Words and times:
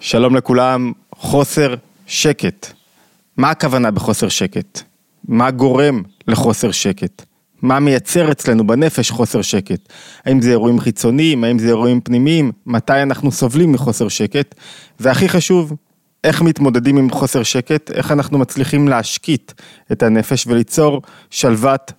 שלום 0.00 0.36
לכולם, 0.36 0.92
חוסר 1.14 1.74
שקט. 2.06 2.72
מה 3.36 3.50
הכוונה 3.50 3.90
בחוסר 3.90 4.28
שקט? 4.28 4.82
מה 5.28 5.50
גורם 5.50 6.02
לחוסר 6.28 6.70
שקט? 6.70 7.24
מה 7.62 7.80
מייצר 7.80 8.32
אצלנו 8.32 8.66
בנפש 8.66 9.10
חוסר 9.10 9.42
שקט? 9.42 9.92
האם 10.24 10.40
זה 10.40 10.50
אירועים 10.50 10.80
חיצוניים? 10.80 11.44
האם 11.44 11.58
זה 11.58 11.66
אירועים 11.66 12.00
פנימיים? 12.00 12.52
מתי 12.66 13.02
אנחנו 13.02 13.32
סובלים 13.32 13.72
מחוסר 13.72 14.08
שקט? 14.08 14.54
והכי 15.00 15.28
חשוב, 15.28 15.72
איך 16.24 16.42
מתמודדים 16.42 16.96
עם 16.96 17.10
חוסר 17.10 17.42
שקט? 17.42 17.90
איך 17.90 18.12
אנחנו 18.12 18.38
מצליחים 18.38 18.88
להשקיט 18.88 19.52
את 19.92 20.02
הנפש 20.02 20.46
וליצור 20.46 21.02
שלוות 21.30 21.92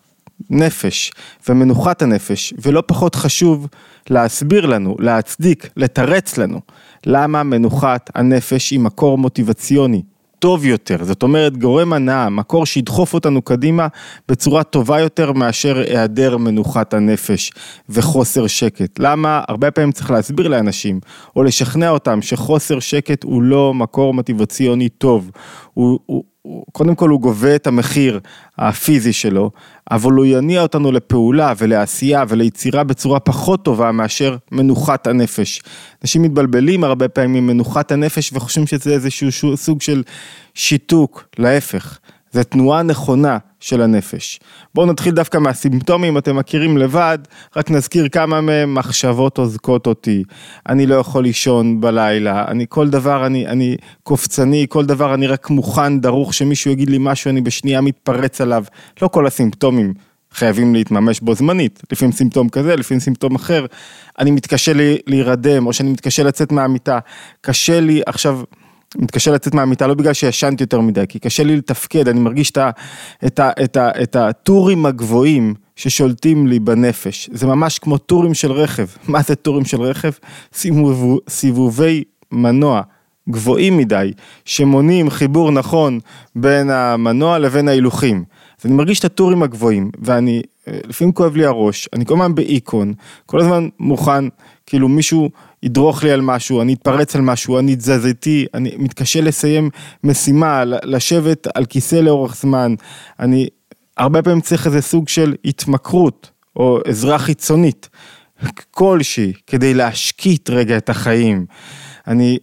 נפש 0.49 1.11
ומנוחת 1.49 2.01
הנפש, 2.01 2.53
ולא 2.61 2.83
פחות 2.85 3.15
חשוב 3.15 3.67
להסביר 4.09 4.65
לנו, 4.65 4.95
להצדיק, 4.99 5.69
לתרץ 5.77 6.37
לנו, 6.37 6.61
למה 7.09 7.43
מנוחת 7.43 8.09
הנפש 8.15 8.71
היא 8.71 8.79
מקור 8.79 9.17
מוטיבציוני 9.17 10.01
טוב 10.39 10.65
יותר, 10.65 11.03
זאת 11.03 11.23
אומרת 11.23 11.57
גורם 11.57 11.93
הנאה, 11.93 12.29
מקור 12.29 12.65
שידחוף 12.65 13.13
אותנו 13.13 13.41
קדימה 13.41 13.87
בצורה 14.29 14.63
טובה 14.63 14.99
יותר 14.99 15.31
מאשר 15.31 15.77
היעדר 15.77 16.37
מנוחת 16.37 16.93
הנפש 16.93 17.51
וחוסר 17.89 18.47
שקט. 18.47 18.99
למה? 18.99 19.41
הרבה 19.47 19.71
פעמים 19.71 19.91
צריך 19.91 20.11
להסביר 20.11 20.47
לאנשים 20.47 20.99
או 21.35 21.43
לשכנע 21.43 21.89
אותם 21.89 22.21
שחוסר 22.21 22.79
שקט 22.79 23.23
הוא 23.23 23.41
לא 23.41 23.73
מקור 23.73 24.13
מוטיבציוני 24.13 24.89
טוב, 24.89 25.31
הוא, 25.73 25.99
הוא, 26.05 26.23
קודם 26.71 26.95
כל 26.95 27.09
הוא 27.09 27.21
גובה 27.21 27.55
את 27.55 27.67
המחיר 27.67 28.19
הפיזי 28.57 29.13
שלו, 29.13 29.51
אבל 29.91 30.11
הוא 30.11 30.25
יניע 30.25 30.61
אותנו 30.61 30.91
לפעולה 30.91 31.53
ולעשייה 31.57 32.23
וליצירה 32.27 32.83
בצורה 32.83 33.19
פחות 33.19 33.65
טובה 33.65 33.91
מאשר 33.91 34.37
מנוחת 34.51 35.07
הנפש. 35.07 35.61
אנשים 36.03 36.21
מתבלבלים 36.21 36.83
הרבה 36.83 37.07
פעמים 37.07 37.47
מנוחת 37.47 37.91
הנפש 37.91 38.33
וחושבים 38.33 38.67
שזה 38.67 38.93
איזשהו 38.93 39.57
סוג 39.57 39.81
של 39.81 40.03
שיתוק, 40.53 41.25
להפך. 41.39 41.99
זה 42.37 42.43
תנועה 42.43 42.83
נכונה 42.83 43.37
של 43.59 43.81
הנפש. 43.81 44.39
בואו 44.75 44.85
נתחיל 44.85 45.13
דווקא 45.13 45.37
מהסימפטומים, 45.37 46.17
אתם 46.17 46.35
מכירים 46.35 46.77
לבד, 46.77 47.17
רק 47.55 47.71
נזכיר 47.71 48.09
כמה 48.09 48.41
מהם 48.41 48.75
מחשבות 48.75 49.37
עוזקות 49.37 49.87
אותי, 49.87 50.23
אני 50.69 50.85
לא 50.85 50.95
יכול 50.95 51.23
לישון 51.23 51.81
בלילה, 51.81 52.45
אני 52.47 52.65
כל 52.69 52.89
דבר, 52.89 53.25
אני, 53.25 53.47
אני 53.47 53.75
קופצני, 54.03 54.65
כל 54.69 54.85
דבר 54.85 55.13
אני 55.13 55.27
רק 55.27 55.49
מוכן, 55.49 55.99
דרוך 55.99 56.33
שמישהו 56.33 56.71
יגיד 56.71 56.89
לי 56.89 56.97
משהו, 56.99 57.29
אני 57.29 57.41
בשנייה 57.41 57.81
מתפרץ 57.81 58.41
עליו, 58.41 58.63
לא 59.01 59.07
כל 59.07 59.27
הסימפטומים 59.27 59.93
חייבים 60.31 60.75
להתממש 60.75 61.19
בו 61.19 61.35
זמנית, 61.35 61.81
לפעמים 61.91 62.11
סימפטום 62.11 62.49
כזה, 62.49 62.75
לפעמים 62.75 62.99
סימפטום 62.99 63.35
אחר, 63.35 63.65
אני 64.19 64.31
מתקשה 64.31 64.73
לי, 64.73 64.97
להירדם, 65.07 65.67
או 65.67 65.73
שאני 65.73 65.91
מתקשה 65.91 66.23
לצאת 66.23 66.51
מהמיטה, 66.51 66.99
קשה 67.41 67.79
לי 67.79 68.01
עכשיו... 68.05 68.41
מתקשה 68.95 69.31
לצאת 69.31 69.53
מהמיטה 69.53 69.87
לא 69.87 69.93
בגלל 69.93 70.13
שישנתי 70.13 70.63
יותר 70.63 70.81
מדי, 70.81 71.03
כי 71.09 71.19
קשה 71.19 71.43
לי 71.43 71.55
לתפקד, 71.55 72.07
אני 72.07 72.19
מרגיש 72.19 72.51
את, 72.51 72.57
ה, 72.57 72.69
את, 73.25 73.39
ה, 73.39 73.49
את, 73.63 73.77
ה, 73.77 73.89
את 74.03 74.15
הטורים 74.15 74.85
הגבוהים 74.85 75.53
ששולטים 75.75 76.47
לי 76.47 76.59
בנפש. 76.59 77.29
זה 77.33 77.47
ממש 77.47 77.79
כמו 77.79 77.97
טורים 77.97 78.33
של 78.33 78.51
רכב. 78.51 78.85
מה 79.07 79.21
זה 79.21 79.35
טורים 79.35 79.65
של 79.65 79.81
רכב? 79.81 80.11
סיבוב, 80.53 81.19
סיבובי 81.29 82.03
מנוע 82.31 82.81
גבוהים 83.29 83.77
מדי, 83.77 84.11
שמונעים 84.45 85.09
חיבור 85.09 85.51
נכון 85.51 85.99
בין 86.35 86.69
המנוע 86.69 87.39
לבין 87.39 87.67
ההילוכים. 87.67 88.23
אז 88.59 88.65
אני 88.65 88.73
מרגיש 88.75 88.99
את 88.99 89.05
הטורים 89.05 89.43
הגבוהים, 89.43 89.91
ואני, 90.01 90.41
לפעמים 90.67 91.13
כואב 91.13 91.35
לי 91.35 91.45
הראש, 91.45 91.89
אני 91.93 92.05
כל 92.05 92.13
הזמן 92.13 92.35
באיקון, 92.35 92.93
כל 93.25 93.39
הזמן 93.39 93.67
מוכן, 93.79 94.25
כאילו 94.65 94.89
מישהו 94.89 95.29
ידרוך 95.63 96.03
לי 96.03 96.11
על 96.11 96.21
משהו, 96.21 96.61
אני 96.61 96.73
אתפרץ 96.73 97.15
על 97.15 97.21
משהו, 97.21 97.59
אני 97.59 97.75
תזזיתי, 97.75 98.45
אני 98.53 98.71
מתקשה 98.77 99.21
לסיים 99.21 99.69
משימה, 100.03 100.63
לשבת 100.65 101.47
על 101.55 101.65
כיסא 101.65 101.95
לאורך 101.95 102.35
זמן, 102.35 102.75
אני 103.19 103.47
הרבה 103.97 104.21
פעמים 104.21 104.41
צריך 104.41 104.65
איזה 104.65 104.81
סוג 104.81 105.07
של 105.07 105.35
התמכרות 105.45 106.31
או 106.55 106.79
עזרה 106.85 107.19
חיצונית 107.19 107.89
כלשהי 108.71 109.33
כדי 109.47 109.73
להשקיט 109.73 110.49
רגע 110.49 110.77
את 110.77 110.89
החיים. 110.89 111.45
אני 112.07 112.37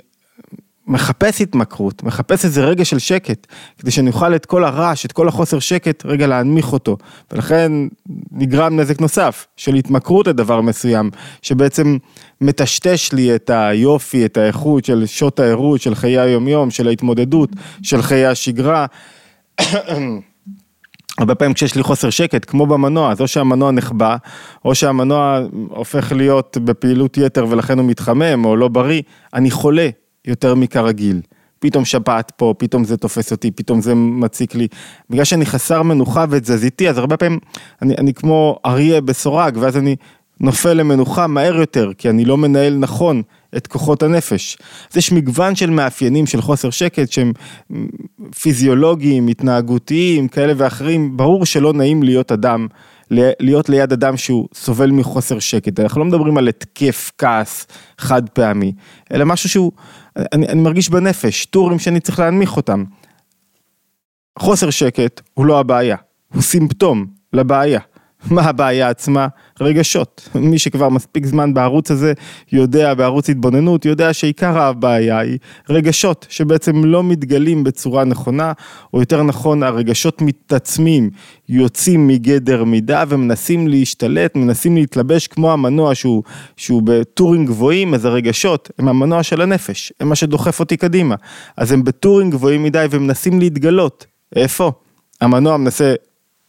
מחפש 0.86 1.40
התמכרות, 1.40 2.02
מחפש 2.02 2.44
איזה 2.44 2.64
רגע 2.64 2.84
של 2.84 2.98
שקט, 2.98 3.46
כדי 3.78 3.90
שאני 3.90 4.08
אוכל 4.08 4.34
את 4.34 4.46
כל 4.46 4.64
הרעש, 4.64 5.04
את 5.04 5.12
כל 5.12 5.28
החוסר 5.28 5.58
שקט, 5.58 6.06
רגע 6.06 6.26
להנמיך 6.26 6.72
אותו. 6.72 6.96
ולכן 7.32 7.72
נגרם 8.32 8.80
נזק 8.80 9.00
נוסף, 9.00 9.46
של 9.56 9.74
התמכרות 9.74 10.26
לדבר 10.26 10.60
מסוים, 10.60 11.10
שבעצם 11.42 11.96
מטשטש 12.40 13.12
לי 13.12 13.34
את 13.34 13.50
היופי, 13.50 14.24
את 14.24 14.36
האיכות 14.36 14.84
של 14.84 15.06
שעות 15.06 15.40
הערות, 15.40 15.80
של 15.80 15.94
חיי 15.94 16.18
היומיום, 16.18 16.70
של 16.70 16.88
ההתמודדות, 16.88 17.50
של 17.82 18.02
חיי 18.02 18.26
השגרה. 18.26 18.86
הרבה 21.18 21.34
פעמים 21.34 21.54
כשיש 21.54 21.74
לי 21.74 21.82
חוסר 21.82 22.10
שקט, 22.10 22.44
כמו 22.50 22.66
במנוע, 22.66 23.12
אז 23.12 23.20
או 23.20 23.28
שהמנוע 23.28 23.70
נחבא, 23.70 24.16
או 24.64 24.74
שהמנוע 24.74 25.40
הופך 25.68 26.12
להיות 26.12 26.58
בפעילות 26.64 27.18
יתר 27.18 27.46
ולכן 27.48 27.78
הוא 27.78 27.86
מתחמם 27.86 28.44
או 28.44 28.56
לא 28.56 28.68
בריא, 28.68 29.02
אני 29.34 29.50
חולה, 29.50 29.88
יותר 30.26 30.54
מכרגיל. 30.54 31.20
פתאום 31.58 31.84
שפעת 31.84 32.32
פה, 32.36 32.54
פתאום 32.58 32.84
זה 32.84 32.96
תופס 32.96 33.32
אותי, 33.32 33.50
פתאום 33.50 33.80
זה 33.80 33.94
מציק 33.94 34.54
לי. 34.54 34.68
בגלל 35.10 35.24
שאני 35.24 35.46
חסר 35.46 35.82
מנוחה 35.82 36.24
ותזזיתי, 36.30 36.88
אז 36.88 36.98
הרבה 36.98 37.16
פעמים 37.16 37.38
אני, 37.82 37.94
אני 37.98 38.14
כמו 38.14 38.58
אריה 38.66 39.00
בסורג, 39.00 39.56
ואז 39.60 39.76
אני 39.76 39.96
נופל 40.40 40.72
למנוחה 40.72 41.26
מהר 41.26 41.54
יותר, 41.56 41.92
כי 41.98 42.10
אני 42.10 42.24
לא 42.24 42.36
מנהל 42.36 42.76
נכון 42.76 43.22
את 43.56 43.66
כוחות 43.66 44.02
הנפש. 44.02 44.56
אז 44.90 44.96
יש 44.96 45.12
מגוון 45.12 45.54
של 45.54 45.70
מאפיינים 45.70 46.26
של 46.26 46.40
חוסר 46.40 46.70
שקט 46.70 47.12
שהם 47.12 47.32
פיזיולוגיים, 48.40 49.28
התנהגותיים, 49.28 50.28
כאלה 50.28 50.52
ואחרים. 50.56 51.16
ברור 51.16 51.46
שלא 51.46 51.72
נעים 51.72 52.02
להיות 52.02 52.32
אדם 52.32 52.66
להיות 53.10 53.68
ליד 53.68 53.92
אדם 53.92 54.16
שהוא 54.16 54.48
סובל 54.54 54.90
מחוסר 54.90 55.38
שקט, 55.38 55.80
אנחנו 55.80 56.00
לא 56.00 56.06
מדברים 56.06 56.38
על 56.38 56.48
התקף 56.48 57.10
כעס 57.18 57.66
חד 57.98 58.28
פעמי, 58.28 58.72
אלא 59.12 59.24
משהו 59.24 59.48
שהוא, 59.48 59.72
אני, 60.16 60.48
אני 60.48 60.60
מרגיש 60.60 60.88
בנפש, 60.88 61.46
טורים 61.46 61.78
שאני 61.78 62.00
צריך 62.00 62.18
להנמיך 62.18 62.56
אותם. 62.56 62.84
חוסר 64.38 64.70
שקט 64.70 65.20
הוא 65.34 65.46
לא 65.46 65.60
הבעיה, 65.60 65.96
הוא 66.34 66.42
סימפטום 66.42 67.06
לבעיה. 67.32 67.80
מה 68.30 68.42
הבעיה 68.42 68.88
עצמה? 68.88 69.28
רגשות. 69.60 70.28
מי 70.34 70.58
שכבר 70.58 70.88
מספיק 70.88 71.26
זמן 71.26 71.54
בערוץ 71.54 71.90
הזה 71.90 72.12
יודע, 72.52 72.94
בערוץ 72.94 73.30
התבוננות, 73.30 73.84
יודע 73.84 74.12
שעיקר 74.12 74.58
הבעיה 74.58 75.18
היא 75.18 75.38
רגשות 75.70 76.26
שבעצם 76.28 76.84
לא 76.84 77.04
מתגלים 77.04 77.64
בצורה 77.64 78.04
נכונה, 78.04 78.52
או 78.94 79.00
יותר 79.00 79.22
נכון 79.22 79.62
הרגשות 79.62 80.22
מתעצמים, 80.22 81.10
יוצאים 81.48 82.06
מגדר 82.06 82.64
מידה 82.64 83.04
ומנסים 83.08 83.68
להשתלט, 83.68 84.36
מנסים 84.36 84.76
להתלבש 84.76 85.26
כמו 85.26 85.52
המנוע 85.52 85.94
שהוא, 85.94 86.22
שהוא 86.56 86.82
בטורים 86.84 87.46
גבוהים, 87.46 87.94
אז 87.94 88.04
הרגשות 88.04 88.70
הם 88.78 88.88
המנוע 88.88 89.22
של 89.22 89.40
הנפש, 89.40 89.92
הם 90.00 90.08
מה 90.08 90.14
שדוחף 90.14 90.60
אותי 90.60 90.76
קדימה. 90.76 91.14
אז 91.56 91.72
הם 91.72 91.84
בטורים 91.84 92.30
גבוהים 92.30 92.62
מדי 92.62 92.86
ומנסים 92.90 93.40
להתגלות. 93.40 94.06
איפה? 94.36 94.72
המנוע 95.20 95.56
מנסה 95.56 95.94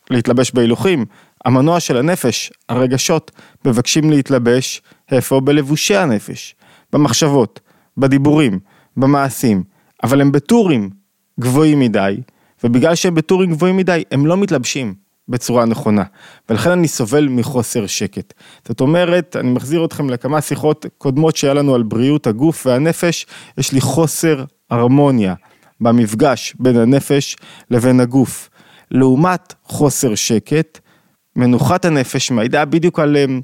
להתלבש 0.09 0.51
בהילוכים, 0.51 1.05
המנוע 1.45 1.79
של 1.79 1.97
הנפש, 1.97 2.51
הרגשות, 2.69 3.31
מבקשים 3.65 4.09
להתלבש, 4.09 4.81
איפה? 5.11 5.39
בלבושי 5.39 5.95
הנפש, 5.95 6.55
במחשבות, 6.93 7.59
בדיבורים, 7.97 8.59
במעשים, 8.97 9.63
אבל 10.03 10.21
הם 10.21 10.31
בטורים 10.31 10.89
גבוהים 11.39 11.79
מדי, 11.79 12.17
ובגלל 12.63 12.95
שהם 12.95 13.15
בטורים 13.15 13.51
גבוהים 13.51 13.77
מדי, 13.77 14.03
הם 14.11 14.25
לא 14.25 14.37
מתלבשים 14.37 14.93
בצורה 15.29 15.65
נכונה, 15.65 16.03
ולכן 16.49 16.71
אני 16.71 16.87
סובל 16.87 17.27
מחוסר 17.27 17.85
שקט. 17.85 18.33
זאת 18.67 18.81
אומרת, 18.81 19.35
אני 19.39 19.51
מחזיר 19.51 19.85
אתכם 19.85 20.09
לכמה 20.09 20.41
שיחות 20.41 20.85
קודמות 20.97 21.35
שהיה 21.35 21.53
לנו 21.53 21.75
על 21.75 21.83
בריאות 21.83 22.27
הגוף 22.27 22.65
והנפש, 22.65 23.25
יש 23.57 23.71
לי 23.71 23.81
חוסר 23.81 24.43
הרמוניה 24.69 25.33
במפגש 25.81 26.55
בין 26.59 26.77
הנפש 26.77 27.35
לבין 27.71 27.99
הגוף. 27.99 28.49
לעומת 28.91 29.53
חוסר 29.63 30.15
שקט, 30.15 30.79
מנוחת 31.35 31.85
הנפש 31.85 32.31
מעידה 32.31 32.65
בדיוק 32.65 32.99
על, 32.99 33.17
אמ, 33.17 33.41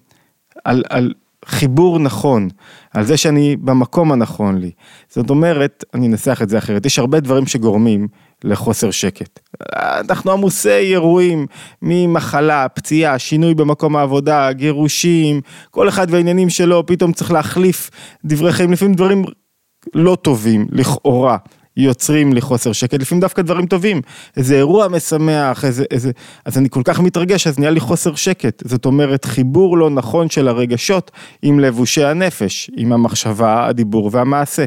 על, 0.65 0.83
על 0.89 1.13
חיבור 1.45 1.99
נכון, 1.99 2.49
על 2.93 3.03
זה 3.03 3.17
שאני 3.17 3.55
במקום 3.55 4.11
הנכון 4.11 4.57
לי. 4.57 4.71
זאת 5.09 5.29
אומרת, 5.29 5.83
אני 5.93 6.07
אנסח 6.07 6.41
את 6.41 6.49
זה 6.49 6.57
אחרת, 6.57 6.85
יש 6.85 6.99
הרבה 6.99 7.19
דברים 7.19 7.47
שגורמים 7.47 8.07
לחוסר 8.43 8.91
שקט. 8.91 9.39
אנחנו 9.75 10.31
עמוסי 10.31 10.69
אירועים 10.69 11.47
ממחלה, 11.81 12.69
פציעה, 12.69 13.19
שינוי 13.19 13.55
במקום 13.55 13.95
העבודה, 13.95 14.51
גירושים, 14.51 15.41
כל 15.71 15.89
אחד 15.89 16.07
והעניינים 16.09 16.49
שלו, 16.49 16.85
פתאום 16.85 17.13
צריך 17.13 17.31
להחליף 17.31 17.89
דברי 18.25 18.51
חיים, 18.51 18.71
לפעמים 18.71 18.93
דברים 18.93 19.23
לא 19.93 20.17
טובים, 20.21 20.67
לכאורה. 20.71 21.38
יוצרים 21.77 22.33
לי 22.33 22.41
חוסר 22.41 22.71
שקט, 22.71 23.01
לפעמים 23.01 23.21
דווקא 23.21 23.41
דברים 23.41 23.65
טובים, 23.65 24.01
איזה 24.38 24.56
אירוע 24.56 24.88
משמח, 24.88 25.65
איזה, 25.65 25.83
איזה, 25.91 26.12
אז 26.45 26.57
אני 26.57 26.69
כל 26.69 26.81
כך 26.85 27.00
מתרגש, 27.00 27.47
אז 27.47 27.59
נהיה 27.59 27.71
לי 27.71 27.79
חוסר 27.79 28.15
שקט, 28.15 28.63
זאת 28.68 28.85
אומרת 28.85 29.25
חיבור 29.25 29.77
לא 29.77 29.89
נכון 29.89 30.29
של 30.29 30.47
הרגשות 30.47 31.12
עם 31.41 31.59
לבושי 31.59 32.03
הנפש, 32.03 32.71
עם 32.77 32.94
המחשבה, 32.94 33.68
הדיבור 33.68 34.09
והמעשה. 34.13 34.65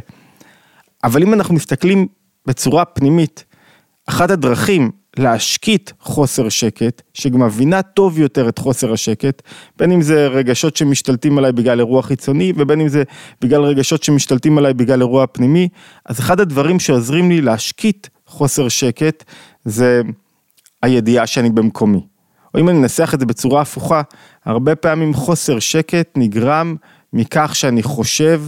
אבל 1.04 1.22
אם 1.22 1.34
אנחנו 1.34 1.54
מסתכלים 1.54 2.06
בצורה 2.46 2.84
פנימית, 2.84 3.44
אחת 4.06 4.30
הדרכים 4.30 4.90
להשקיט 5.18 5.90
חוסר 6.00 6.48
שקט, 6.48 7.02
שגם 7.14 7.42
מבינה 7.42 7.82
טוב 7.82 8.18
יותר 8.18 8.48
את 8.48 8.58
חוסר 8.58 8.92
השקט, 8.92 9.42
בין 9.78 9.92
אם 9.92 10.02
זה 10.02 10.26
רגשות 10.26 10.76
שמשתלטים 10.76 11.38
עליי 11.38 11.52
בגלל 11.52 11.78
אירוע 11.78 12.02
חיצוני, 12.02 12.52
ובין 12.56 12.80
אם 12.80 12.88
זה 12.88 13.02
בגלל 13.40 13.62
רגשות 13.62 14.02
שמשתלטים 14.02 14.58
עליי 14.58 14.74
בגלל 14.74 15.00
אירוע 15.00 15.26
פנימי, 15.26 15.68
אז 16.06 16.20
אחד 16.20 16.40
הדברים 16.40 16.80
שעוזרים 16.80 17.30
לי 17.30 17.40
להשקיט 17.40 18.06
חוסר 18.26 18.68
שקט, 18.68 19.24
זה 19.64 20.02
הידיעה 20.82 21.26
שאני 21.26 21.50
במקומי. 21.50 22.00
או 22.54 22.60
אם 22.60 22.68
אני 22.68 22.78
אנסח 22.78 23.14
את 23.14 23.20
זה 23.20 23.26
בצורה 23.26 23.62
הפוכה, 23.62 24.02
הרבה 24.44 24.74
פעמים 24.74 25.14
חוסר 25.14 25.58
שקט 25.58 26.08
נגרם 26.16 26.76
מכך 27.12 27.50
שאני 27.54 27.82
חושב, 27.82 28.42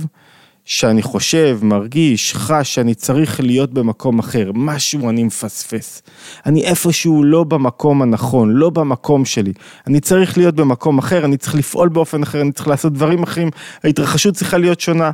שאני 0.67 1.03
חושב, 1.03 1.59
מרגיש, 1.63 2.35
חש 2.35 2.75
שאני 2.75 2.95
צריך 2.95 3.41
להיות 3.41 3.75
במקום 3.75 4.19
אחר, 4.19 4.51
משהו 4.55 5.11
אני 5.11 5.25
מפספס. 5.25 6.03
אני 6.47 6.65
איפשהו 6.65 7.25
לא 7.25 7.45
במקום 7.45 8.03
הנכון, 8.03 8.53
לא 8.53 8.71
במקום 8.71 9.25
שלי. 9.25 9.53
אני 9.87 10.01
צריך 10.01 10.39
להיות 10.39 10.55
במקום 10.55 10.99
אחר, 10.99 11.25
אני 11.25 11.37
צריך 11.37 11.55
לפעול 11.55 11.89
באופן 11.89 12.23
אחר, 12.23 12.41
אני 12.41 12.53
צריך 12.53 12.69
לעשות 12.69 12.93
דברים 12.93 13.23
אחרים, 13.23 13.51
ההתרחשות 13.85 14.35
צריכה 14.35 14.59
להיות 14.59 14.81
שונה. 14.81 15.11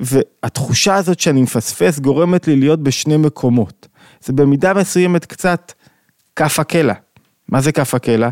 והתחושה 0.00 0.94
הזאת 0.94 1.20
שאני 1.20 1.42
מפספס 1.42 1.98
גורמת 1.98 2.46
לי 2.46 2.56
להיות 2.56 2.82
בשני 2.82 3.16
מקומות. 3.16 3.88
זה 4.24 4.32
במידה 4.32 4.74
מסוימת 4.74 5.24
קצת 5.24 5.72
כף 6.36 6.58
הקלע. 6.58 6.94
מה 7.48 7.60
זה 7.60 7.72
כף 7.72 7.94
הקלע? 7.94 8.28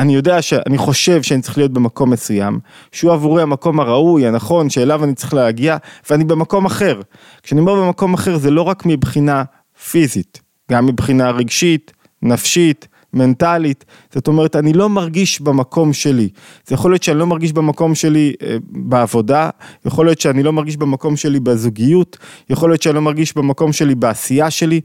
אני 0.00 0.14
יודע 0.14 0.42
שאני 0.42 0.78
חושב 0.78 1.22
שאני 1.22 1.42
צריך 1.42 1.58
להיות 1.58 1.72
במקום 1.72 2.10
מסוים, 2.10 2.58
שהוא 2.92 3.12
עבורי 3.12 3.42
המקום 3.42 3.80
הראוי, 3.80 4.26
הנכון, 4.26 4.70
שאליו 4.70 5.04
אני 5.04 5.14
צריך 5.14 5.34
להגיע, 5.34 5.76
ואני 6.10 6.24
במקום 6.24 6.66
אחר. 6.66 7.00
כשאני 7.42 7.60
אומר 7.60 7.74
במקום 7.74 8.14
אחר 8.14 8.38
זה 8.38 8.50
לא 8.50 8.62
רק 8.62 8.86
מבחינה 8.86 9.42
פיזית, 9.90 10.40
גם 10.70 10.86
מבחינה 10.86 11.30
רגשית, 11.30 11.92
נפשית, 12.22 12.88
מנטלית, 13.12 13.84
זאת 14.14 14.28
אומרת 14.28 14.56
אני 14.56 14.72
לא 14.72 14.88
מרגיש 14.88 15.40
במקום 15.40 15.92
שלי, 15.92 16.28
זה 16.66 16.74
יכול 16.74 16.90
להיות 16.90 17.02
שאני 17.02 17.18
לא 17.18 17.26
מרגיש 17.26 17.52
במקום 17.52 17.94
שלי 17.94 18.32
אה, 18.42 18.56
בעבודה, 18.70 19.50
יכול 19.84 20.06
להיות 20.06 20.20
שאני 20.20 20.42
לא 20.42 20.52
מרגיש 20.52 20.76
במקום 20.76 21.16
שלי 21.16 21.40
בזוגיות, 21.40 22.16
יכול 22.50 22.70
להיות 22.70 22.82
שאני 22.82 22.94
לא 22.94 23.02
מרגיש 23.02 23.36
במקום 23.36 23.72
שלי 23.72 23.94
בעשייה 23.94 24.50
שלי, 24.50 24.80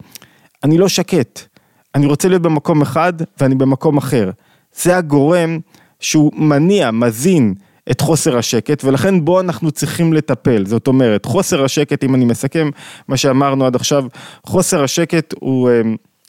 אני 0.64 0.78
לא 0.78 0.88
שקט, 0.88 1.42
אני 1.96 2.06
רוצה 2.06 2.28
להיות 2.28 2.42
במקום 2.42 2.82
אחד 2.82 3.14
ואני 3.40 3.56
במקום 3.56 3.98
אחר. 3.98 4.32
זה 4.81 4.98
הגורם 4.98 5.60
שהוא 6.00 6.31
מניע, 6.36 6.92
מזין 6.92 7.54
את 7.92 8.01
חוסר 8.01 8.38
השקט, 8.38 8.83
ולכן 8.83 9.25
בו 9.25 9.39
אנחנו 9.39 9.72
צריכים 9.72 10.13
לטפל. 10.13 10.66
זאת 10.66 10.88
אומרת, 10.88 11.25
חוסר 11.25 11.63
השקט, 11.63 12.04
אם 12.04 12.16
אני 12.16 12.25
מסכם 12.25 12.69
מה 13.07 13.18
שאמרנו 13.18 13.66
עד 13.66 13.75
עכשיו, 13.75 14.06
חוסר 14.45 14.83
השקט 14.83 15.33
הוא 15.39 15.69
אה, 15.69 15.81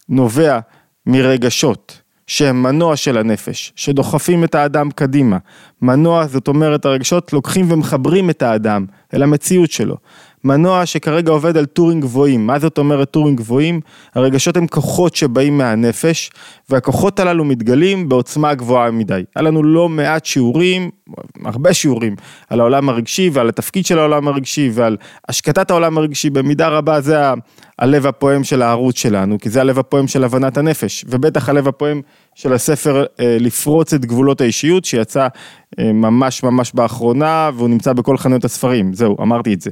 נובע 0.08 0.58
מרגשות. 1.06 2.00
שהם 2.26 2.62
מנוע 2.62 2.96
של 2.96 3.18
הנפש, 3.18 3.72
שדוחפים 3.76 4.44
את 4.44 4.54
האדם 4.54 4.90
קדימה. 4.90 5.38
מנוע, 5.82 6.26
זאת 6.26 6.48
אומרת, 6.48 6.84
הרגשות 6.84 7.32
לוקחים 7.32 7.72
ומחברים 7.72 8.30
את 8.30 8.42
האדם 8.42 8.86
אל 9.14 9.22
המציאות 9.22 9.70
שלו. 9.70 9.96
מנוע 10.44 10.86
שכרגע 10.86 11.32
עובד 11.32 11.56
על 11.56 11.64
טורים 11.64 12.00
גבוהים. 12.00 12.46
מה 12.46 12.58
זאת 12.58 12.78
אומרת 12.78 13.10
טורים 13.10 13.36
גבוהים? 13.36 13.80
הרגשות 14.14 14.56
הם 14.56 14.66
כוחות 14.66 15.16
שבאים 15.16 15.58
מהנפש, 15.58 16.30
והכוחות 16.70 17.20
הללו 17.20 17.44
מתגלים 17.44 18.08
בעוצמה 18.08 18.54
גבוהה 18.54 18.90
מדי. 18.90 19.22
היה 19.36 19.42
לנו 19.42 19.62
לא 19.62 19.88
מעט 19.88 20.24
שיעורים, 20.24 20.90
הרבה 21.44 21.74
שיעורים, 21.74 22.16
על 22.50 22.60
העולם 22.60 22.88
הרגשי 22.88 23.30
ועל 23.32 23.48
התפקיד 23.48 23.86
של 23.86 23.98
העולם 23.98 24.28
הרגשי 24.28 24.70
ועל 24.72 24.96
השקטת 25.28 25.70
העולם 25.70 25.98
הרגשי, 25.98 26.30
במידה 26.30 26.68
רבה 26.68 27.00
זה 27.00 27.16
הלב 27.78 28.06
הפועם 28.06 28.44
של 28.44 28.62
הערוץ 28.62 28.98
שלנו, 28.98 29.38
כי 29.38 29.50
זה 29.50 29.60
הלב 29.60 29.78
הפועם 29.78 30.08
של 30.08 30.24
הבנת 30.24 30.56
הנפש, 30.56 31.04
ובטח 31.08 31.48
הלב 31.48 31.68
הפועם 31.68 32.02
של 32.34 32.52
הספר 32.52 33.04
אה, 33.20 33.36
לפרוץ 33.40 33.94
את 33.94 34.04
גבולות 34.04 34.40
האישיות, 34.40 34.84
שיצא 34.84 35.28
אה, 35.78 35.92
ממש 35.92 36.42
ממש 36.42 36.72
באחרונה, 36.74 37.50
והוא 37.54 37.68
נמצא 37.68 37.92
בכל 37.92 38.16
חנויות 38.16 38.44
הספרים, 38.44 38.94
זהו, 38.94 39.16
אמרתי 39.22 39.54
את 39.54 39.60
זה. 39.60 39.70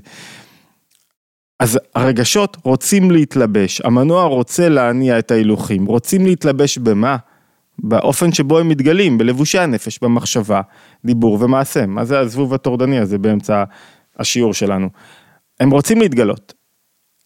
אז 1.61 1.79
הרגשות 1.95 2.57
רוצים 2.63 3.11
להתלבש, 3.11 3.81
המנוע 3.85 4.25
רוצה 4.25 4.69
להניע 4.69 5.19
את 5.19 5.31
ההילוכים, 5.31 5.85
רוצים 5.87 6.27
להתלבש 6.27 6.79
במה? 6.79 7.17
באופן 7.79 8.33
שבו 8.33 8.59
הם 8.59 8.69
מתגלים, 8.69 9.19
בלבושי 9.19 9.59
הנפש, 9.59 9.99
במחשבה, 10.03 10.61
דיבור 11.05 11.39
ומעשה. 11.41 11.87
מה 11.87 12.05
זה 12.05 12.19
הזבוב 12.19 12.55
הטורדני 12.55 12.99
הזה 12.99 13.19
באמצע 13.19 13.65
השיעור 14.19 14.55
שלנו? 14.55 14.89
הם 15.61 15.71
רוצים 15.71 16.01
להתגלות, 16.01 16.55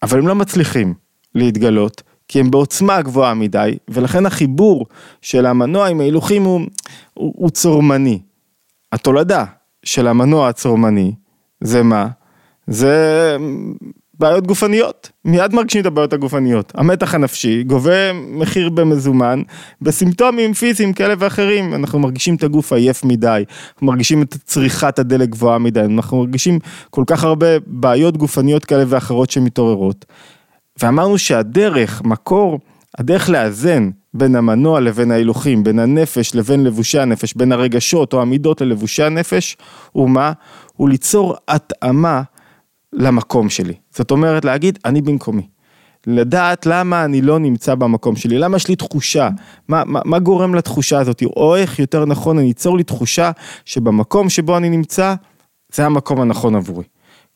אבל 0.03 0.19
הם 0.19 0.29
לא 0.29 0.35
מצליחים 0.35 0.95
להתגלות, 1.35 2.03
כי 2.29 2.41
הם 2.41 2.51
בעוצמה 2.51 3.03
גבוהה 3.03 3.35
מדי, 3.35 3.79
ולכן 3.91 4.27
החיבור 4.27 4.87
של 5.23 5.47
המנוע 5.47 5.89
עם 5.89 6.01
ההילוכים 6.01 6.43
הוא, 6.43 6.61
הוא, 7.15 7.35
הוא 7.37 7.51
צורמני. 7.51 8.21
התולדה 8.93 9.45
של 9.83 10.07
המנוע 10.07 10.49
הצורמני 10.49 11.13
זה 11.61 11.83
מה? 11.83 12.09
זה 12.67 13.37
בעיות 14.19 14.47
גופניות, 14.47 15.11
מיד 15.25 15.55
מרגישים 15.55 15.81
את 15.81 15.87
הבעיות 15.87 16.13
הגופניות. 16.13 16.73
המתח 16.75 17.15
הנפשי 17.15 17.63
גובה 17.63 18.13
מחיר 18.13 18.71
במזומן, 18.71 19.43
בסימפטומים 19.83 20.55
פיזיים 20.55 20.93
כאלה 20.93 21.15
ואחרים. 21.19 21.75
אנחנו 21.75 21.99
מרגישים 21.99 22.35
את 22.35 22.43
הגוף 22.43 22.73
עייף 22.73 23.05
מדי, 23.05 23.45
אנחנו 23.73 23.87
מרגישים 23.87 24.23
את 24.23 24.37
צריכת 24.45 24.99
הדלק 24.99 25.29
גבוהה 25.29 25.59
מדי, 25.59 25.81
אנחנו 25.81 26.19
מרגישים 26.19 26.59
כל 26.91 27.05
כך 27.07 27.25
הרבה 27.25 27.47
בעיות 27.67 28.17
גופניות 28.17 28.65
כאלה 28.65 28.85
ואחרות 28.87 29.31
שמתעוררות. 29.31 30.05
ואמרנו 30.83 31.19
שהדרך, 31.19 32.03
מקור, 32.05 32.59
הדרך 32.99 33.31
לאזן 33.31 33.91
בין 34.15 34.37
המנוע 34.37 34.81
לבין 34.81 35.11
ההילוכים, 35.11 35.65
בין 35.65 35.79
הנפש 35.79 36.35
לבין 36.35 36.65
לבושי 36.65 36.99
הנפש, 36.99 37.35
בין 37.35 37.53
הרגשות 37.53 38.13
או 38.13 38.23
המידות 38.23 38.61
ללבושי 38.61 39.03
הנפש, 39.03 39.57
הוא 39.93 40.11
מה? 40.11 40.33
הוא 40.77 40.89
ליצור 40.89 41.37
התאמה 41.49 42.23
למקום 42.93 43.49
שלי. 43.49 43.75
זאת 43.91 44.11
אומרת 44.11 44.45
להגיד, 44.45 44.79
אני 44.85 45.03
במקומי. 45.03 45.49
לדעת 46.07 46.67
למה 46.67 47.05
אני 47.05 47.23
לא 47.23 47.39
נמצא 47.39 47.75
במקום 47.75 48.17
שלי, 48.17 48.39
למה 48.39 48.57
יש 48.57 48.69
לי 48.69 48.77
תחושה, 48.77 49.29
מה, 49.69 49.83
מה, 49.85 50.01
מה 50.05 50.19
גורם 50.19 50.55
לתחושה 50.55 50.99
הזאת, 50.99 51.23
או 51.37 51.57
איך 51.57 51.79
יותר 51.79 52.05
נכון 52.05 52.39
אני 52.39 52.51
אצור 52.51 52.77
לי 52.77 52.85
תחושה 52.85 53.31
שבמקום 53.65 54.29
שבו 54.29 54.57
אני 54.57 54.69
נמצא, 54.69 55.15
זה 55.73 55.87
המקום 55.87 56.21
הנכון 56.21 56.55
עבורי. 56.55 56.85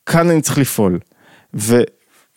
כאן 0.05 0.29
אני 0.29 0.41
צריך 0.41 0.57
לפעול. 0.57 0.99
ו, 1.55 1.81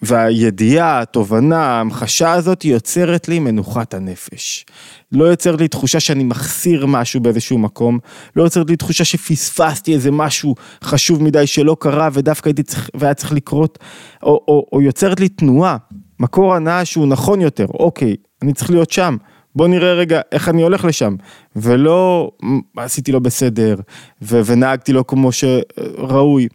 והידיעה, 0.03 1.01
התובנה, 1.01 1.65
ההמחשה 1.65 2.33
הזאת 2.33 2.65
יוצרת 2.65 3.29
לי 3.29 3.39
מנוחת 3.39 3.95
הנפש. 3.95 4.67
לא 5.13 5.25
יוצרת 5.25 5.61
לי 5.61 5.69
תחושה 5.69 6.01
שאני 6.01 6.25
מחסיר 6.25 6.87
משהו 6.87 7.21
באיזשהו 7.21 7.59
מקום, 7.59 7.99
לא 8.37 8.43
יוצרת 8.43 8.71
לי 8.71 8.77
תחושה 8.77 9.05
שפספסתי 9.05 9.95
איזה 9.95 10.11
משהו 10.11 10.55
חשוב 10.85 11.23
מדי 11.23 11.47
שלא 11.47 11.77
קרה 11.81 12.09
ודווקא 12.13 12.49
הייתי 12.49 12.63
צריך, 12.63 12.91
והיה 12.95 13.15
צריך 13.15 13.33
לקרות, 13.33 13.79
או, 14.23 14.45
או, 14.49 14.67
או 14.73 14.83
יוצרת 14.83 15.21
לי 15.21 15.29
תנועה, 15.29 15.77
מקור 16.21 16.55
הנאה 16.55 16.85
שהוא 16.85 17.07
נכון 17.07 17.41
יותר, 17.41 17.67
אוקיי, 17.67 18.17
אני 18.43 18.53
צריך 18.53 18.71
להיות 18.71 18.91
שם. 18.91 19.17
בוא 19.57 19.69
נראה 19.69 19.93
רגע 19.93 20.21
איך 20.33 20.49
אני 20.49 20.63
הולך 20.63 20.85
לשם, 20.85 21.15
ולא 21.57 22.31
עשיתי 22.77 23.13
לא 23.13 23.19
בסדר, 23.19 23.77
ו- 24.23 24.41
ונהגתי 24.45 24.93
לא 24.93 25.05
כמו 25.09 25.31
שראוי. 25.33 26.49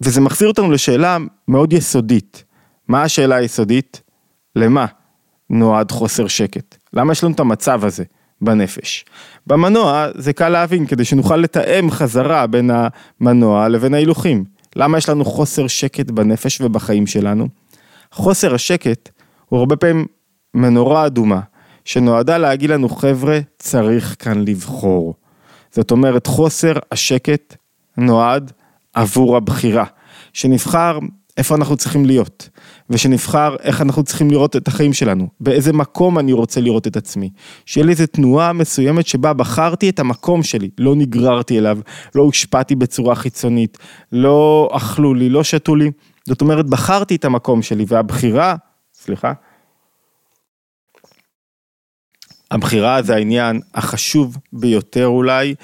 וזה 0.00 0.20
מחזיר 0.20 0.48
אותנו 0.48 0.70
לשאלה 0.70 1.16
מאוד 1.48 1.72
יסודית. 1.72 2.44
מה 2.92 3.02
השאלה 3.02 3.36
היסודית? 3.36 4.02
למה 4.56 4.86
נועד 5.50 5.90
חוסר 5.90 6.26
שקט? 6.26 6.76
למה 6.92 7.12
יש 7.12 7.24
לנו 7.24 7.34
את 7.34 7.40
המצב 7.40 7.84
הזה 7.84 8.04
בנפש? 8.40 9.04
במנוע 9.46 10.06
זה 10.14 10.32
קל 10.32 10.48
להבין 10.48 10.86
כדי 10.86 11.04
שנוכל 11.04 11.36
לתאם 11.36 11.90
חזרה 11.90 12.46
בין 12.46 12.70
המנוע 13.20 13.68
לבין 13.68 13.94
ההילוכים. 13.94 14.44
למה 14.76 14.98
יש 14.98 15.08
לנו 15.08 15.24
חוסר 15.24 15.66
שקט 15.66 16.10
בנפש 16.10 16.60
ובחיים 16.60 17.06
שלנו? 17.06 17.48
חוסר 18.12 18.54
השקט 18.54 19.08
הוא 19.48 19.58
הרבה 19.58 19.76
פעמים 19.76 20.06
מנורה 20.54 21.06
אדומה 21.06 21.40
שנועדה 21.84 22.38
להגיד 22.38 22.70
לנו 22.70 22.88
חבר'ה 22.88 23.38
צריך 23.58 24.16
כאן 24.18 24.44
לבחור. 24.44 25.14
זאת 25.70 25.90
אומרת 25.90 26.26
חוסר 26.26 26.72
השקט 26.92 27.56
נועד 27.96 28.52
עבור 28.94 29.36
הבחירה, 29.36 29.84
שנבחר 30.32 30.98
איפה 31.36 31.54
אנחנו 31.54 31.76
צריכים 31.76 32.04
להיות, 32.04 32.48
ושנבחר 32.90 33.56
איך 33.60 33.80
אנחנו 33.80 34.02
צריכים 34.02 34.30
לראות 34.30 34.56
את 34.56 34.68
החיים 34.68 34.92
שלנו, 34.92 35.28
באיזה 35.40 35.72
מקום 35.72 36.18
אני 36.18 36.32
רוצה 36.32 36.60
לראות 36.60 36.86
את 36.86 36.96
עצמי. 36.96 37.30
שיהיה 37.66 37.86
לי 37.86 37.92
איזה 37.92 38.06
תנועה 38.06 38.52
מסוימת 38.52 39.06
שבה 39.06 39.32
בחרתי 39.32 39.88
את 39.88 39.98
המקום 39.98 40.42
שלי, 40.42 40.70
לא 40.78 40.94
נגררתי 40.94 41.58
אליו, 41.58 41.78
לא 42.14 42.22
הושפעתי 42.22 42.74
בצורה 42.74 43.14
חיצונית, 43.14 43.78
לא 44.12 44.68
אכלו 44.72 45.14
לי, 45.14 45.28
לא 45.28 45.44
שתו 45.44 45.76
לי, 45.76 45.90
זאת 46.24 46.40
אומרת 46.40 46.66
בחרתי 46.66 47.16
את 47.16 47.24
המקום 47.24 47.62
שלי, 47.62 47.84
והבחירה, 47.88 48.56
סליחה, 48.94 49.32
הבחירה 52.50 53.02
זה 53.02 53.14
העניין 53.14 53.60
החשוב 53.74 54.36
ביותר 54.52 55.06
אולי, 55.06 55.54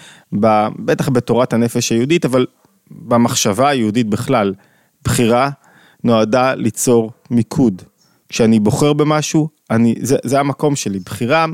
בטח 0.78 1.08
בתורת 1.08 1.52
הנפש 1.52 1.92
היהודית, 1.92 2.24
אבל 2.24 2.46
במחשבה 2.90 3.68
היהודית 3.68 4.06
בכלל. 4.06 4.54
בחירה 5.04 5.50
נועדה 6.04 6.54
ליצור 6.54 7.10
מיקוד. 7.30 7.82
כשאני 8.28 8.60
בוחר 8.60 8.92
במשהו, 8.92 9.48
אני, 9.70 9.94
זה, 10.00 10.16
זה 10.24 10.40
המקום 10.40 10.76
שלי. 10.76 10.98
בחירה 10.98 11.46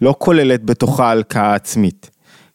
לא 0.00 0.14
כוללת 0.18 0.64
בתוכה 0.64 1.10
הלקאה 1.10 1.54
עצמית. 1.54 2.10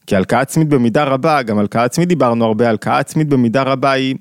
כי 0.08 0.16
הלקאה 0.16 0.40
עצמית 0.40 0.70
במידה 0.70 1.04
רבה, 1.04 1.42
גם 1.42 1.60
הלקאה 1.60 1.84
עצמית 1.84 2.08
דיברנו 2.08 2.46
הרבה, 2.46 2.70
הלקאה 2.70 3.00
עצמית 3.00 3.30
במידה 3.30 3.64
רבה 3.64 3.92
היא, 3.92 4.16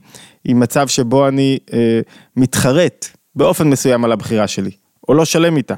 היא 0.45 0.55
מצב 0.57 0.89
שבו 0.89 1.29
אני 1.29 1.59
אה, 1.73 2.01
מתחרט 2.37 3.07
באופן 3.37 3.69
מסוים 3.69 4.05
על 4.05 4.13
הבחירה 4.13 4.49
שלי, 4.49 4.71
או 5.09 5.15
לא 5.15 5.25
שלם 5.25 5.57
איתה. 5.57 5.75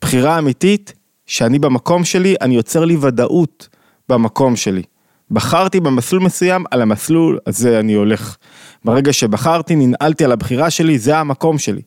בחירה 0.00 0.38
אמיתית, 0.38 0.92
שאני 1.26 1.58
במקום 1.58 2.04
שלי, 2.04 2.34
אני 2.40 2.54
יוצר 2.54 2.84
לי 2.84 2.96
ודאות 3.00 3.68
במקום 4.08 4.56
שלי. 4.56 4.82
בחרתי 5.30 5.80
במסלול 5.80 6.22
מסוים, 6.22 6.64
על 6.70 6.82
המסלול 6.82 7.38
הזה 7.46 7.80
אני 7.80 7.94
הולך. 7.94 8.36
ברגע 8.84 9.12
שבחרתי, 9.12 9.76
ננעלתי 9.76 10.24
על 10.24 10.32
הבחירה 10.32 10.70
שלי, 10.70 10.98
זה 10.98 11.18
המקום 11.18 11.58
שלי. 11.58 11.82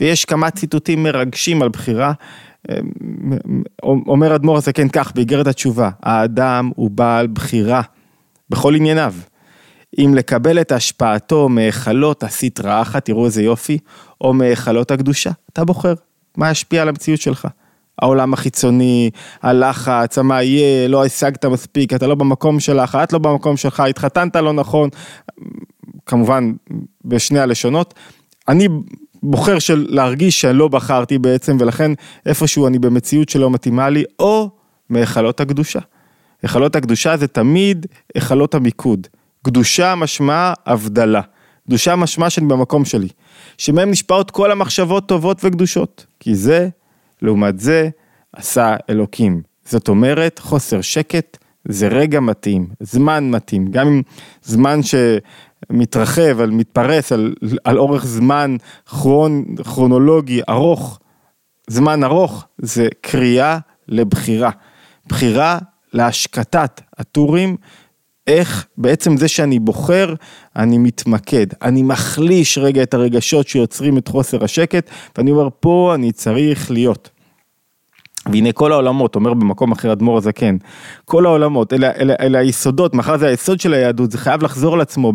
ויש 0.00 0.24
כמה 0.24 0.50
ציטוטים 0.50 1.02
מרגשים 1.02 1.62
על 1.62 1.68
בחירה. 1.68 2.12
אומר 3.82 4.34
אדמו"ר 4.34 4.56
הזקן 4.56 4.88
כך 4.88 5.12
באיגרת 5.14 5.46
התשובה, 5.46 5.90
האדם 6.02 6.70
הוא 6.76 6.90
בעל 6.90 7.26
בחירה 7.26 7.82
בכל 8.50 8.74
ענייניו. 8.74 9.14
אם 9.98 10.14
לקבל 10.14 10.60
את 10.60 10.72
השפעתו 10.72 11.48
מהיכלות 11.48 12.22
הסטרא 12.22 12.82
אחת, 12.82 13.04
תראו 13.04 13.26
איזה 13.26 13.42
יופי, 13.42 13.78
או 14.20 14.34
מהיכלות 14.34 14.90
הקדושה, 14.90 15.30
אתה 15.52 15.64
בוחר 15.64 15.94
מה 16.36 16.50
ישפיע 16.50 16.82
על 16.82 16.88
המציאות 16.88 17.20
שלך. 17.20 17.48
העולם 18.02 18.32
החיצוני, 18.32 19.10
הלחץ, 19.42 20.18
מה 20.18 20.42
יהיה, 20.42 20.88
לא 20.88 21.04
השגת 21.04 21.44
מספיק, 21.44 21.94
אתה 21.94 22.06
לא 22.06 22.14
במקום 22.14 22.60
שלך, 22.60 22.98
את 23.02 23.12
לא 23.12 23.18
במקום 23.18 23.56
שלך, 23.56 23.80
התחתנת 23.80 24.36
לא 24.36 24.52
נכון, 24.52 24.88
כמובן 26.08 26.52
בשני 27.04 27.38
הלשונות. 27.38 27.94
אני 28.48 28.68
בוחר 29.22 29.58
של 29.58 29.86
להרגיש 29.88 30.40
שלא 30.40 30.68
בחרתי 30.68 31.18
בעצם, 31.18 31.56
ולכן 31.60 31.92
איפשהו 32.26 32.66
אני 32.66 32.78
במציאות 32.78 33.28
שלא 33.28 33.50
מתאימה 33.50 33.88
לי, 33.90 34.04
או 34.18 34.50
מהיכלות 34.90 35.40
הקדושה. 35.40 35.80
היכלות 36.42 36.76
הקדושה 36.76 37.16
זה 37.16 37.26
תמיד 37.26 37.86
היכלות 38.14 38.54
המיקוד. 38.54 39.06
קדושה 39.44 39.94
משמע 39.94 40.52
הבדלה. 40.66 41.20
קדושה 41.66 41.96
משמע 41.96 42.30
שאני 42.30 42.46
במקום 42.46 42.84
שלי. 42.84 43.08
שמהם 43.58 43.90
נשפעות 43.90 44.30
כל 44.30 44.52
המחשבות 44.52 45.08
טובות 45.08 45.40
וקדושות. 45.44 46.06
כי 46.20 46.34
זה, 46.34 46.68
לעומת 47.22 47.60
זה, 47.60 47.88
עשה 48.32 48.76
אלוקים. 48.90 49.42
זאת 49.64 49.88
אומרת, 49.88 50.38
חוסר 50.38 50.80
שקט 50.80 51.38
זה 51.64 51.88
רגע 51.88 52.20
מתאים, 52.20 52.66
זמן 52.80 53.30
מתאים. 53.30 53.70
גם 53.70 53.86
אם 53.86 54.02
זמן 54.42 54.82
ש... 54.82 54.94
מתרחב, 55.70 56.40
על 56.40 56.50
מתפרס, 56.50 57.12
על, 57.12 57.34
על 57.64 57.78
אורך 57.78 58.06
זמן 58.06 58.56
כרונ, 58.86 59.44
כרונולוגי 59.64 60.40
ארוך, 60.48 60.98
זמן 61.66 62.04
ארוך, 62.04 62.46
זה 62.58 62.88
קריאה 63.00 63.58
לבחירה. 63.88 64.50
בחירה 65.06 65.58
להשקטת 65.92 66.80
הטורים, 66.98 67.56
איך 68.26 68.66
בעצם 68.76 69.16
זה 69.16 69.28
שאני 69.28 69.58
בוחר, 69.58 70.14
אני 70.56 70.78
מתמקד, 70.78 71.46
אני 71.62 71.82
מחליש 71.82 72.58
רגע 72.58 72.82
את 72.82 72.94
הרגשות 72.94 73.48
שיוצרים 73.48 73.98
את 73.98 74.08
חוסר 74.08 74.44
השקט, 74.44 74.90
ואני 75.16 75.30
אומר, 75.30 75.48
פה 75.60 75.92
אני 75.94 76.12
צריך 76.12 76.70
להיות. 76.70 77.10
והנה 78.32 78.52
כל 78.52 78.72
העולמות, 78.72 79.14
אומר 79.14 79.34
במקום 79.34 79.72
אחר 79.72 79.92
אדמו"ר 79.92 80.18
הזקן, 80.18 80.56
כל 81.04 81.26
העולמות, 81.26 81.72
אלה, 81.72 81.90
אלה, 81.90 82.14
אלה 82.20 82.38
היסודות, 82.38 82.94
מאחר 82.94 83.18
זה 83.18 83.26
היסוד 83.26 83.60
של 83.60 83.74
היהדות, 83.74 84.10
זה 84.10 84.18
חייב 84.18 84.42
לחזור 84.42 84.78
לעצמו 84.78 85.12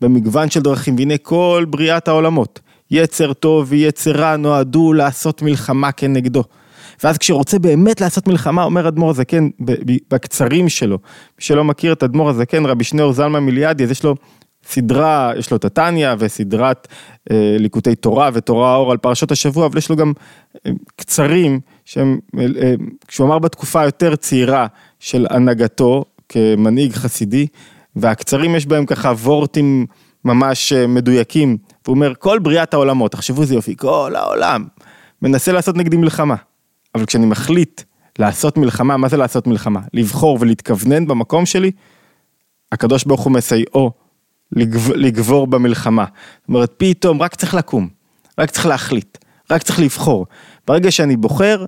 במגוון 0.00 0.50
של 0.50 0.60
דרכים, 0.60 0.96
והנה 0.98 1.18
כל 1.18 1.66
בריאת 1.70 2.08
העולמות, 2.08 2.60
יצר 2.90 3.32
טוב 3.32 3.66
ויצר 3.68 4.12
רע 4.12 4.36
נועדו 4.36 4.92
לעשות 4.92 5.42
מלחמה 5.42 5.92
כנגדו. 5.92 6.44
ואז 7.04 7.18
כשרוצה 7.18 7.58
באמת 7.58 8.00
לעשות 8.00 8.28
מלחמה, 8.28 8.64
אומר 8.64 8.88
אדמו"ר 8.88 9.10
הזקן 9.10 9.48
בקצרים 10.10 10.68
שלו, 10.68 10.98
מי 11.38 11.44
שלא 11.44 11.64
מכיר 11.64 11.92
את 11.92 12.02
אדמו"ר 12.02 12.30
הזקן, 12.30 12.66
רבי 12.66 12.84
שניאור 12.84 13.12
זלמן 13.12 13.40
מיליאדי, 13.40 13.84
אז 13.84 13.90
יש 13.90 14.04
לו 14.04 14.14
סדרה, 14.68 15.32
יש 15.38 15.50
לו 15.50 15.56
את 15.56 15.64
התניא 15.64 16.10
וסדרת 16.18 16.88
אה, 17.30 17.56
ליקוטי 17.58 17.94
תורה 17.94 18.30
ותורה 18.32 18.72
האור 18.72 18.92
על 18.92 18.96
פרשות 18.96 19.30
השבוע, 19.30 19.66
אבל 19.66 19.78
יש 19.78 19.90
לו 19.90 19.96
גם 19.96 20.12
אה, 20.66 20.70
קצרים, 20.96 21.60
אה, 21.96 22.02
אה, 22.62 22.74
כשהוא 23.08 23.26
אמר 23.26 23.38
בתקופה 23.38 23.80
היותר 23.80 24.16
צעירה 24.16 24.66
של 25.00 25.26
הנהגתו 25.30 26.04
כמנהיג 26.28 26.92
חסידי, 26.92 27.46
והקצרים 27.96 28.54
יש 28.54 28.66
בהם 28.66 28.86
ככה 28.86 29.08
וורטים 29.08 29.86
ממש 30.24 30.72
אה, 30.72 30.86
מדויקים, 30.86 31.56
והוא 31.84 31.94
אומר 31.94 32.12
כל 32.18 32.38
בריאת 32.38 32.74
העולמות, 32.74 33.12
תחשבו 33.12 33.42
איזה 33.42 33.54
יופי, 33.54 33.76
כל 33.76 34.12
העולם 34.16 34.64
מנסה 35.22 35.52
לעשות 35.52 35.76
נגדי 35.76 35.96
מלחמה, 35.96 36.34
אבל 36.94 37.06
כשאני 37.06 37.26
מחליט 37.26 37.82
לעשות 38.18 38.56
מלחמה, 38.56 38.96
מה 38.96 39.08
זה 39.08 39.16
לעשות 39.16 39.46
מלחמה? 39.46 39.80
לבחור 39.94 40.38
ולהתכוונן 40.40 41.06
במקום 41.06 41.46
שלי, 41.46 41.70
הקדוש 42.72 43.04
ברוך 43.04 43.20
הוא 43.20 43.32
מסייעו 43.32 43.90
לגבור 44.94 45.46
במלחמה. 45.46 46.04
זאת 46.40 46.48
אומרת, 46.48 46.74
פתאום 46.76 47.22
רק 47.22 47.34
צריך 47.34 47.54
לקום, 47.54 47.88
רק 48.38 48.50
צריך 48.50 48.66
להחליט, 48.66 49.18
רק 49.50 49.62
צריך 49.62 49.80
לבחור. 49.80 50.26
ברגע 50.66 50.90
שאני 50.90 51.16
בוחר, 51.16 51.64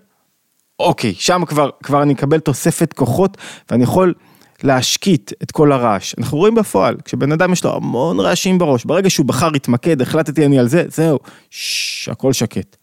אוקיי, 0.80 1.14
שם 1.14 1.42
כבר, 1.46 1.70
כבר 1.82 2.02
אני 2.02 2.12
אקבל 2.12 2.40
תוספת 2.40 2.92
כוחות 2.92 3.36
ואני 3.70 3.84
יכול 3.84 4.14
להשקיט 4.62 5.32
את 5.42 5.50
כל 5.50 5.72
הרעש. 5.72 6.14
אנחנו 6.18 6.38
רואים 6.38 6.54
בפועל, 6.54 6.96
כשבן 7.04 7.32
אדם 7.32 7.52
יש 7.52 7.64
לו 7.64 7.76
המון 7.76 8.20
רעשים 8.20 8.58
בראש, 8.58 8.84
ברגע 8.84 9.10
שהוא 9.10 9.26
בחר, 9.26 9.50
התמקד, 9.56 10.02
החלטתי 10.02 10.46
אני 10.46 10.58
על 10.58 10.68
זה, 10.68 10.84
זהו, 10.88 11.18
ששש, 11.50 12.08
הכל 12.08 12.32
שקט. 12.32 12.76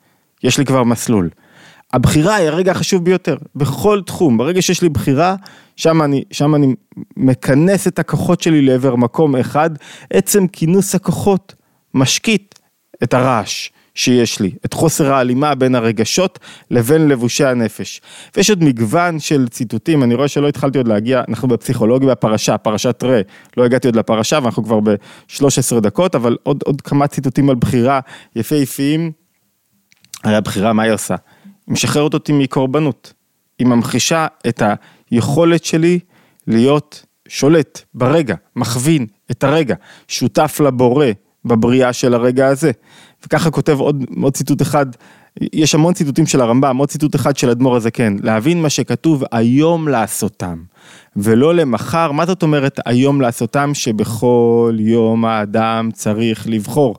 יש 0.44 0.58
לי 0.58 0.66
כבר 0.66 0.84
מסלול. 0.84 1.30
הבחירה 1.94 2.36
היא 2.36 2.48
הרגע 2.48 2.72
החשוב 2.72 3.06
ביותר, 3.06 3.38
בכל 3.56 4.02
תחום, 4.06 4.38
ברגע 4.38 4.62
שיש 4.62 4.82
לי 4.82 4.90
בחירה, 4.90 5.36
שם 5.76 6.02
אני, 6.02 6.24
שם 6.32 6.56
אני 6.56 6.76
מכנס 7.18 7.88
את 7.88 8.00
הכוחות 8.00 8.42
שלי 8.42 8.62
לעבר 8.62 8.96
מקום 8.96 9.36
אחד, 9.36 9.70
עצם 10.14 10.48
כינוס 10.48 10.96
הכוחות 10.96 11.56
משקיט 11.94 12.60
את 13.04 13.14
הרעש 13.14 13.70
שיש 13.96 14.40
לי, 14.40 14.52
את 14.66 14.74
חוסר 14.74 15.14
ההלימה 15.14 15.56
בין 15.56 15.76
הרגשות 15.76 16.40
לבין 16.72 17.08
לבושי 17.08 17.46
הנפש. 17.46 18.02
ויש 18.36 18.50
עוד 18.50 18.64
מגוון 18.64 19.20
של 19.20 19.48
ציטוטים, 19.48 20.04
אני 20.04 20.16
רואה 20.16 20.28
שלא 20.28 20.48
התחלתי 20.48 20.78
עוד 20.78 20.88
להגיע, 20.88 21.24
אנחנו 21.30 21.48
בפסיכולוגיה 21.48 22.10
בפרשה, 22.10 22.58
פרשת 22.58 23.04
ראה, 23.04 23.22
לא 23.58 23.66
הגעתי 23.66 23.88
עוד 23.88 23.96
לפרשה 23.96 24.40
ואנחנו 24.44 24.64
כבר 24.64 24.80
ב-13 24.80 25.80
דקות, 25.80 26.16
אבל 26.16 26.38
עוד, 26.44 26.64
עוד 26.66 26.82
כמה 26.82 27.08
ציטוטים 27.08 27.50
על 27.50 27.56
בחירה 27.56 28.00
יפהפיים. 28.36 29.12
הרי 30.24 30.36
הבחירה, 30.36 30.74
מה 30.74 30.84
היא 30.84 30.92
עושה? 30.92 31.16
היא 31.44 31.74
משחררת 31.74 32.14
אותי 32.14 32.34
מקורבנות. 32.34 33.14
היא 33.60 33.68
ממחישה 33.68 34.28
את 34.48 34.62
היכולת 35.12 35.66
שלי 35.66 36.00
להיות 36.48 37.06
שולט 37.28 37.82
ברגע, 37.94 38.36
מכווין 38.56 39.06
את 39.32 39.44
הרגע, 39.44 39.76
שותף 40.08 40.60
לבורא 40.66 41.06
בבריאה 41.46 41.94
של 41.94 42.14
הרגע 42.14 42.48
הזה. 42.48 42.72
וככה 43.26 43.52
כותב 43.52 43.80
עוד, 43.80 44.06
עוד 44.22 44.34
ציטוט 44.34 44.62
אחד, 44.62 44.86
יש 45.54 45.76
המון 45.76 45.94
ציטוטים 45.94 46.26
של 46.26 46.42
הרמב"ם, 46.42 46.78
עוד 46.78 46.90
ציטוט 46.90 47.16
אחד 47.16 47.38
של 47.38 47.50
אדמו"ר 47.50 47.76
הזקן, 47.76 48.18
להבין 48.24 48.62
מה 48.62 48.70
שכתוב 48.70 49.24
היום 49.32 49.88
לעשותם, 49.88 50.64
ולא 51.16 51.56
למחר, 51.56 52.12
מה 52.12 52.26
זאת 52.26 52.44
אומרת 52.44 52.80
היום 52.86 53.22
לעשותם, 53.22 53.74
שבכל 53.74 54.76
יום 54.80 55.26
האדם 55.26 55.90
צריך 55.94 56.48
לבחור. 56.48 56.96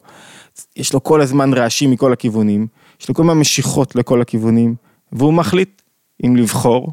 יש 0.77 0.93
לו 0.93 1.03
כל 1.03 1.21
הזמן 1.21 1.55
רעשים 1.55 1.91
מכל 1.91 2.13
הכיוונים, 2.13 2.67
יש 3.01 3.09
לו 3.09 3.15
כל 3.15 3.23
הזמן 3.23 3.39
משיכות 3.39 3.97
לכל 3.97 4.21
הכיוונים, 4.21 4.75
והוא 5.13 5.35
מחליט 5.35 5.83
אם 6.25 6.37
לבחור, 6.37 6.93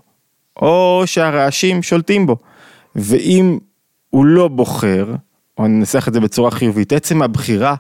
או 0.62 1.04
שהרעשים 1.06 1.84
שולטים 1.84 2.26
בו. 2.26 2.38
ואם 2.96 3.58
הוא 4.10 4.26
לא 4.26 4.48
בוחר, 4.48 5.06
או 5.58 5.66
אני 5.66 5.80
אנסח 5.80 6.08
את 6.08 6.14
זה 6.14 6.20
בצורה 6.20 6.52
חיובית, 6.52 6.94
עצם 6.94 7.22
הבחירה 7.22 7.76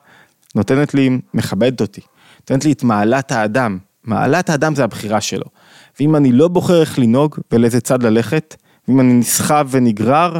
נותנת 0.56 0.94
לי, 0.94 1.20
מכבדת 1.34 1.82
אותי, 1.82 2.01
נותנת 2.39 2.65
לי 2.65 2.72
את 2.72 2.84
מעלת 2.84 3.32
האדם. 3.32 3.77
מעלת 4.03 4.50
האדם 4.50 4.75
זה 4.75 4.84
הבחירה 4.84 5.22
שלו. 5.22 5.46
ואם 6.00 6.15
אני 6.15 6.32
לא 6.32 6.48
בוחר 6.48 6.82
איך 6.82 7.00
לנהוג 7.00 7.39
ולאיזה 7.51 7.82
צד 7.82 8.03
ללכת, 8.03 8.56
ואם 8.88 9.00
אני 9.00 9.13
נסחב 9.13 9.68
ונגרר, 9.72 10.39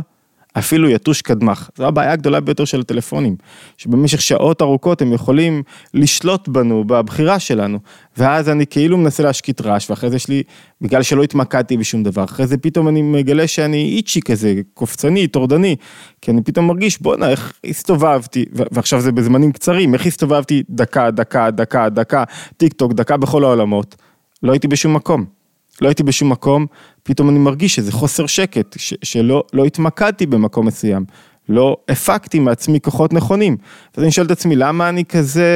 אפילו 0.58 0.90
יתוש 0.90 1.22
קדמך. 1.22 1.70
זו 1.78 1.88
הבעיה 1.88 2.12
הגדולה 2.12 2.40
ביותר 2.40 2.66
של 2.66 2.80
הטלפונים, 2.80 3.36
שבמשך 3.78 4.22
שעות 4.22 4.62
ארוכות 4.62 5.02
הם 5.02 5.14
יכולים 5.14 5.64
לשלוט 5.94 6.48
בנו, 6.48 6.84
בבחירה 6.84 7.40
שלנו, 7.40 7.80
ואז 8.18 8.50
אני 8.50 8.68
כאילו 8.68 8.98
מנסה 8.98 9.24
להשקיט 9.24 9.62
רעש, 9.62 9.90
ואחרי 9.90 10.10
זה 10.10 10.16
יש 10.16 10.28
לי, 10.28 10.44
בגלל 10.82 11.04
שלא 11.04 11.24
התמקדתי 11.24 11.78
בשום 11.78 12.04
דבר, 12.04 12.24
אחרי 12.24 12.48
זה 12.48 12.58
פתאום 12.58 12.88
אני 12.88 13.02
מגלה 13.02 13.48
שאני 13.48 13.94
איצ'י 13.96 14.22
כזה, 14.22 14.54
קופצני, 14.74 15.28
טורדני, 15.28 15.76
כי 16.22 16.32
אני 16.32 16.44
פתאום 16.44 16.68
מרגיש, 16.68 17.02
בואנה, 17.02 17.30
איך 17.30 17.54
הסתובבתי, 17.66 18.46
ועכשיו 18.52 19.02
זה 19.02 19.12
בזמנים 19.12 19.52
קצרים, 19.52 19.94
איך 19.94 20.06
הסתובבתי 20.06 20.64
דקה, 20.70 21.12
דקה, 21.12 21.52
דקה, 21.52 21.90
דקה, 21.90 22.24
טיק 22.58 22.74
טוק, 22.74 22.94
דקה 22.94 23.18
בכל 23.18 23.44
העולמות, 23.44 23.96
לא 24.44 24.52
הייתי 24.52 24.68
בשום 24.68 24.94
מקום. 24.94 25.43
לא 25.82 25.88
הייתי 25.88 26.04
בשום 26.04 26.30
מקום, 26.30 26.66
פתאום 27.04 27.30
אני 27.30 27.40
מרגיש 27.40 27.76
שזה 27.76 27.92
חוסר 27.92 28.26
שקט, 28.28 28.76
ש- 28.80 28.94
שלא 29.04 29.44
לא 29.54 29.66
התמקדתי 29.66 30.26
במקום 30.26 30.68
מסוים. 30.68 31.06
לא 31.50 31.78
הפקתי 31.90 32.40
מעצמי 32.40 32.80
כוחות 32.82 33.14
נכונים. 33.14 33.58
אז 33.98 34.04
אני 34.04 34.12
שואל 34.12 34.26
את 34.26 34.32
עצמי, 34.32 34.56
למה 34.56 34.90
אני 34.90 35.06
כזה 35.06 35.48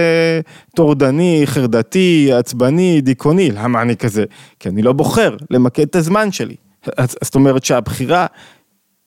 טורדני, 0.75 1.41
חרדתי, 1.45 2.29
עצבני, 2.33 3.01
דיכאוני? 3.01 3.51
למה 3.51 3.81
אני 3.81 3.95
כזה? 3.95 4.23
כי 4.59 4.69
אני 4.69 4.81
לא 4.81 4.93
בוחר 4.93 5.35
למקד 5.49 5.83
את 5.83 5.95
הזמן 5.95 6.31
שלי. 6.31 6.55
אז 6.97 7.15
זאת 7.23 7.35
אומרת 7.35 7.65
שהבחירה 7.65 8.25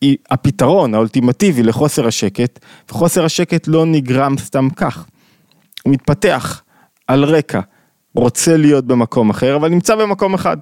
היא 0.01 0.17
הפתרון 0.31 0.95
האולטימטיבי 0.95 1.63
לחוסר 1.63 2.07
השקט, 2.07 2.59
וחוסר 2.91 3.25
השקט 3.25 3.69
לא 3.69 3.87
נגרם 3.87 4.39
סתם 4.39 4.69
כך. 4.77 5.07
הוא 5.83 5.93
מתפתח 5.93 6.63
על 7.07 7.25
רקע, 7.25 7.61
רוצה 8.15 8.57
להיות 8.57 8.87
במקום 8.87 9.31
אחר, 9.31 9.57
אבל 9.57 9.69
נמצא 9.69 9.95
במקום 9.95 10.35
אחד. 10.35 10.57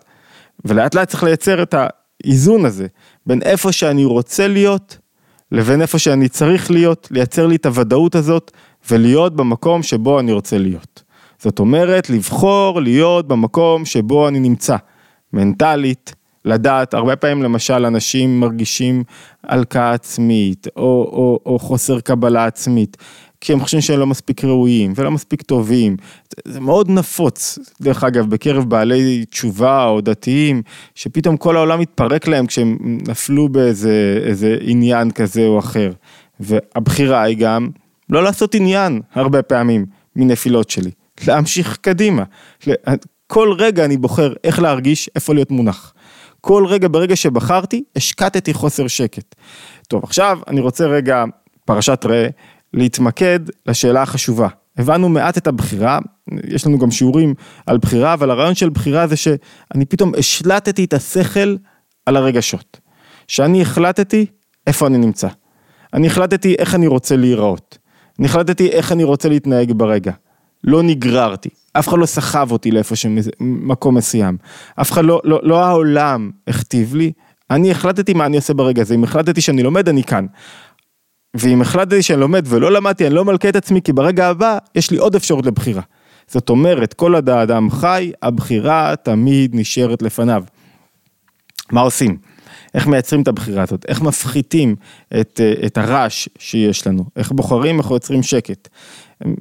ולאט 0.65 0.95
לאט 0.95 1.09
צריך 1.09 1.23
לייצר 1.23 1.63
את 1.63 1.75
האיזון 1.75 2.65
הזה, 2.65 2.87
בין 3.27 3.43
איפה 3.43 3.73
שאני 3.73 4.05
רוצה 4.05 4.49
להיות, 4.49 4.99
לבין 5.53 5.83
איפה 5.83 5.99
שאני 5.99 6.29
צריך 6.29 6.71
להיות, 6.71 7.09
לייצר 7.11 7.47
לי 7.47 7.57
את 7.57 7.67
הוודאות 7.67 8.15
הזאת, 8.15 8.51
ולהיות 8.91 9.37
במקום 9.37 9.83
שבו 9.83 10.21
אני 10.21 10.33
רוצה 10.33 10.59
להיות. 10.59 11.03
זאת 11.39 11.59
אומרת, 11.59 12.11
לבחור 12.11 12.81
להיות 12.81 13.29
במקום 13.29 13.85
שבו 13.85 14.29
אני 14.29 14.41
נמצא, 14.41 14.77
מנטלית, 15.33 16.15
לדעת, 16.45 16.95
הרבה 16.95 17.17
פעמים 17.17 17.43
למשל 17.43 17.85
אנשים 17.87 18.41
מרגישים 18.41 19.05
הלקאה 19.45 19.93
עצמית, 19.93 20.67
או, 20.77 20.83
או, 20.83 21.41
או 21.47 21.59
חוסר 21.59 22.01
קבלה 22.01 22.45
עצמית, 22.45 22.97
כי 23.41 23.53
הם 23.53 23.61
חושבים 23.61 23.81
שהם 23.81 23.99
לא 23.99 24.07
מספיק 24.07 24.45
ראויים 24.45 24.93
ולא 24.97 25.11
מספיק 25.11 25.43
טובים. 25.43 25.97
זה 26.45 26.61
מאוד 26.61 26.91
נפוץ, 26.91 27.59
דרך 27.81 28.05
אגב, 28.05 28.31
בקרב 28.31 28.65
בעלי 28.65 29.25
תשובה 29.25 29.85
או 29.85 30.01
דתיים, 30.01 30.63
שפתאום 30.95 31.37
כל 31.37 31.57
העולם 31.57 31.81
מתפרק 31.81 32.29
להם 32.29 32.47
כשהם 32.47 32.79
נפלו 33.09 33.49
באיזה 33.49 34.59
עניין 34.61 35.11
כזה 35.11 35.47
או 35.47 35.59
אחר. 35.59 35.93
והבחירה 36.41 37.23
היא 37.23 37.37
גם 37.37 37.69
לא 38.11 38.23
לעשות 38.23 38.55
עניין 38.55 39.01
הרבה 39.15 39.43
פעמים 39.43 39.87
מנפילות 40.17 40.71
שלי, 40.71 40.91
להמשיך 41.27 41.77
קדימה. 41.81 42.23
כל 43.27 43.53
רגע 43.59 43.85
אני 43.85 43.97
בוחר 43.97 44.33
איך 44.45 44.61
להרגיש, 44.61 45.11
איפה 45.15 45.35
להיות 45.35 45.51
מונח. 45.51 45.95
כל 46.41 46.67
רגע 46.67 46.89
ברגע 46.91 47.17
שבחרתי, 47.17 47.83
השקטתי 47.97 48.55
חוסר 48.55 48.87
שקט. 48.87 49.35
טוב, 49.89 50.05
עכשיו 50.05 50.39
אני 50.49 50.61
רוצה 50.61 50.87
רגע, 50.87 51.25
פרשת 51.65 52.05
ראה, 52.05 52.29
להתמקד 52.75 53.41
לשאלה 53.67 54.03
החשובה. 54.03 54.49
הבנו 54.79 55.09
מעט 55.09 55.39
את 55.39 55.47
הבחירה, 55.47 55.99
יש 56.45 56.67
לנו 56.67 56.79
גם 56.79 56.91
שיעורים 56.91 57.35
על 57.67 57.79
בחירה, 57.79 58.15
אבל 58.15 58.31
הרעיון 58.31 58.55
של 58.55 58.69
בחירה 58.69 59.07
זה 59.07 59.17
שאני 59.17 59.85
פתאום 59.89 60.13
השלטתי 60.19 60.85
את 60.85 60.93
השכל 60.93 61.57
על 62.07 62.17
הרגשות. 62.17 62.81
שאני 63.29 63.63
החלטתי 63.63 64.27
איפה 64.67 64.87
אני 64.87 64.99
נמצא. 64.99 65.29
אני 65.95 66.07
החלטתי 66.07 66.55
איך 66.59 66.75
אני 66.75 66.87
רוצה 66.87 67.17
להיראות. 67.17 67.79
אני 68.19 68.27
החלטתי 68.27 68.69
איך 68.69 68.93
אני 68.93 69.05
רוצה 69.05 69.29
להתנהג 69.29 69.73
ברגע. 69.73 70.13
לא 70.65 70.83
נגררתי, 70.83 71.49
אף 71.73 71.89
אחד 71.89 71.99
לא 71.99 72.07
סחב 72.07 72.53
אותי 72.53 72.71
לאיפה 72.71 72.97
שמקום 72.97 73.95
מסוים. 73.95 74.37
אף 74.81 74.93
אחד 74.93 75.05
לא, 75.05 75.21
לא, 75.25 75.41
לא 75.43 75.65
העולם 75.65 76.31
הכתיב 76.47 76.95
לי, 76.95 77.13
אני 77.51 77.71
החלטתי 77.71 78.15
מה 78.15 78.27
אני 78.27 78.37
עושה 78.37 78.55
ברגע 78.55 78.83
הזה, 78.83 78.95
אם 78.95 79.05
החלטתי 79.05 79.41
שאני 79.41 79.63
לומד, 79.63 79.89
אני 79.89 80.03
כאן. 80.03 80.27
ואם 81.35 81.63
החלטתי 81.63 82.03
שאני 82.03 82.21
לומד 82.21 82.45
ולא 82.49 82.73
למדתי, 82.73 83.07
אני 83.07 83.15
לא 83.15 83.25
מלכה 83.25 83.49
את 83.49 83.57
עצמי, 83.57 83.83
כי 83.83 83.93
ברגע 83.93 84.29
הבא 84.29 84.59
יש 84.75 84.91
לי 84.91 84.97
עוד 84.97 85.15
אפשרות 85.15 85.47
לבחירה. 85.47 85.83
זאת 86.29 86.49
אומרת, 86.49 86.95
כל 86.95 87.15
עוד 87.15 87.29
האדם 87.29 87.71
חי, 87.71 88.13
הבחירה 88.23 88.95
תמיד 89.03 89.51
נשארת 89.55 90.03
לפניו. 90.03 90.45
מה 91.73 91.81
עושים? 91.81 92.17
איך 92.75 92.87
מייצרים 92.87 93.23
את 93.23 93.29
הבחירה 93.29 93.63
הזאת? 93.63 93.85
איך 93.89 94.03
מפחיתים 94.03 94.77
את, 95.21 95.41
את 95.67 95.79
הרעש 95.79 96.29
שיש 96.39 96.87
לנו? 96.87 97.05
איך 97.17 97.33
בוחרים, 97.33 97.79
איך 97.79 97.91
יוצרים 97.91 98.23
שקט? 98.23 98.69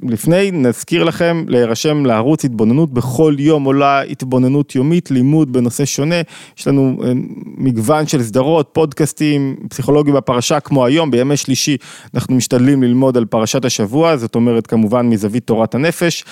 לפני 0.02 0.50
נזכיר 0.50 1.04
לכם 1.04 1.44
להירשם 1.48 2.06
לערוץ 2.06 2.44
התבוננות 2.44 2.92
בכל 2.92 3.34
יום 3.38 3.64
עולה 3.64 4.00
התבוננות 4.00 4.74
יומית 4.74 5.10
לימוד 5.10 5.52
בנושא 5.52 5.84
שונה. 5.84 6.14
יש 6.58 6.68
לנו 6.68 7.00
אה, 7.04 7.12
מגוון 7.44 8.06
של 8.06 8.22
סדרות 8.22 8.68
פודקאסטים 8.72 9.56
פסיכולוגיה 9.68 10.14
בפרשה 10.14 10.60
כמו 10.60 10.86
היום 10.86 11.10
בימי 11.10 11.36
שלישי 11.36 11.76
אנחנו 12.14 12.34
משתדלים 12.34 12.82
ללמוד 12.82 13.16
על 13.16 13.24
פרשת 13.24 13.64
השבוע 13.64 14.16
זאת 14.16 14.34
אומרת 14.34 14.66
כמובן 14.66 15.06
מזווית 15.06 15.46
תורת 15.46 15.74
הנפש. 15.74 16.24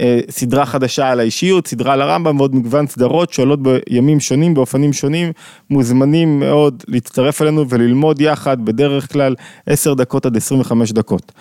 אה, 0.00 0.20
סדרה 0.30 0.66
חדשה 0.66 1.10
על 1.10 1.20
האישיות 1.20 1.66
סדרה 1.66 1.92
על 1.92 2.02
הרמב"ם 2.02 2.36
ועוד 2.40 2.54
מגוון 2.54 2.86
סדרות 2.86 3.32
שעולות 3.32 3.60
בימים 3.62 4.20
שונים 4.20 4.54
באופנים 4.54 4.92
שונים. 4.92 5.32
מוזמנים 5.70 6.40
מאוד 6.40 6.84
להצטרף 6.88 7.42
אלינו 7.42 7.68
וללמוד 7.68 8.20
יחד 8.20 8.64
בדרך 8.64 9.12
כלל 9.12 9.34
10 9.66 9.94
דקות 9.94 10.26
עד 10.26 10.36
25 10.36 10.92
דקות. 10.92 11.32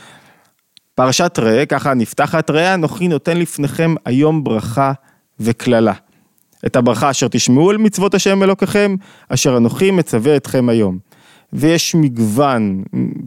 פרשת 0.96 1.40
ראה, 1.40 1.66
ככה 1.66 1.94
נפתחת, 1.94 2.50
ראה 2.50 2.74
אנוכי 2.74 3.08
נותן 3.08 3.38
לפניכם 3.38 3.96
היום 4.06 4.44
ברכה 4.44 4.92
וקללה. 5.40 5.94
את 6.66 6.76
הברכה 6.76 7.12
אשר 7.12 7.28
תשמעו 7.28 7.70
על 7.70 7.78
מצוות 7.78 8.14
השם 8.14 8.44
אלוקיכם, 8.44 8.96
אשר 9.30 9.58
אנוכי 9.58 9.92
מצווה 9.92 10.36
אתכם 10.36 10.70
היום. 10.70 10.98
ויש 11.54 11.96
מגוון 11.96 12.84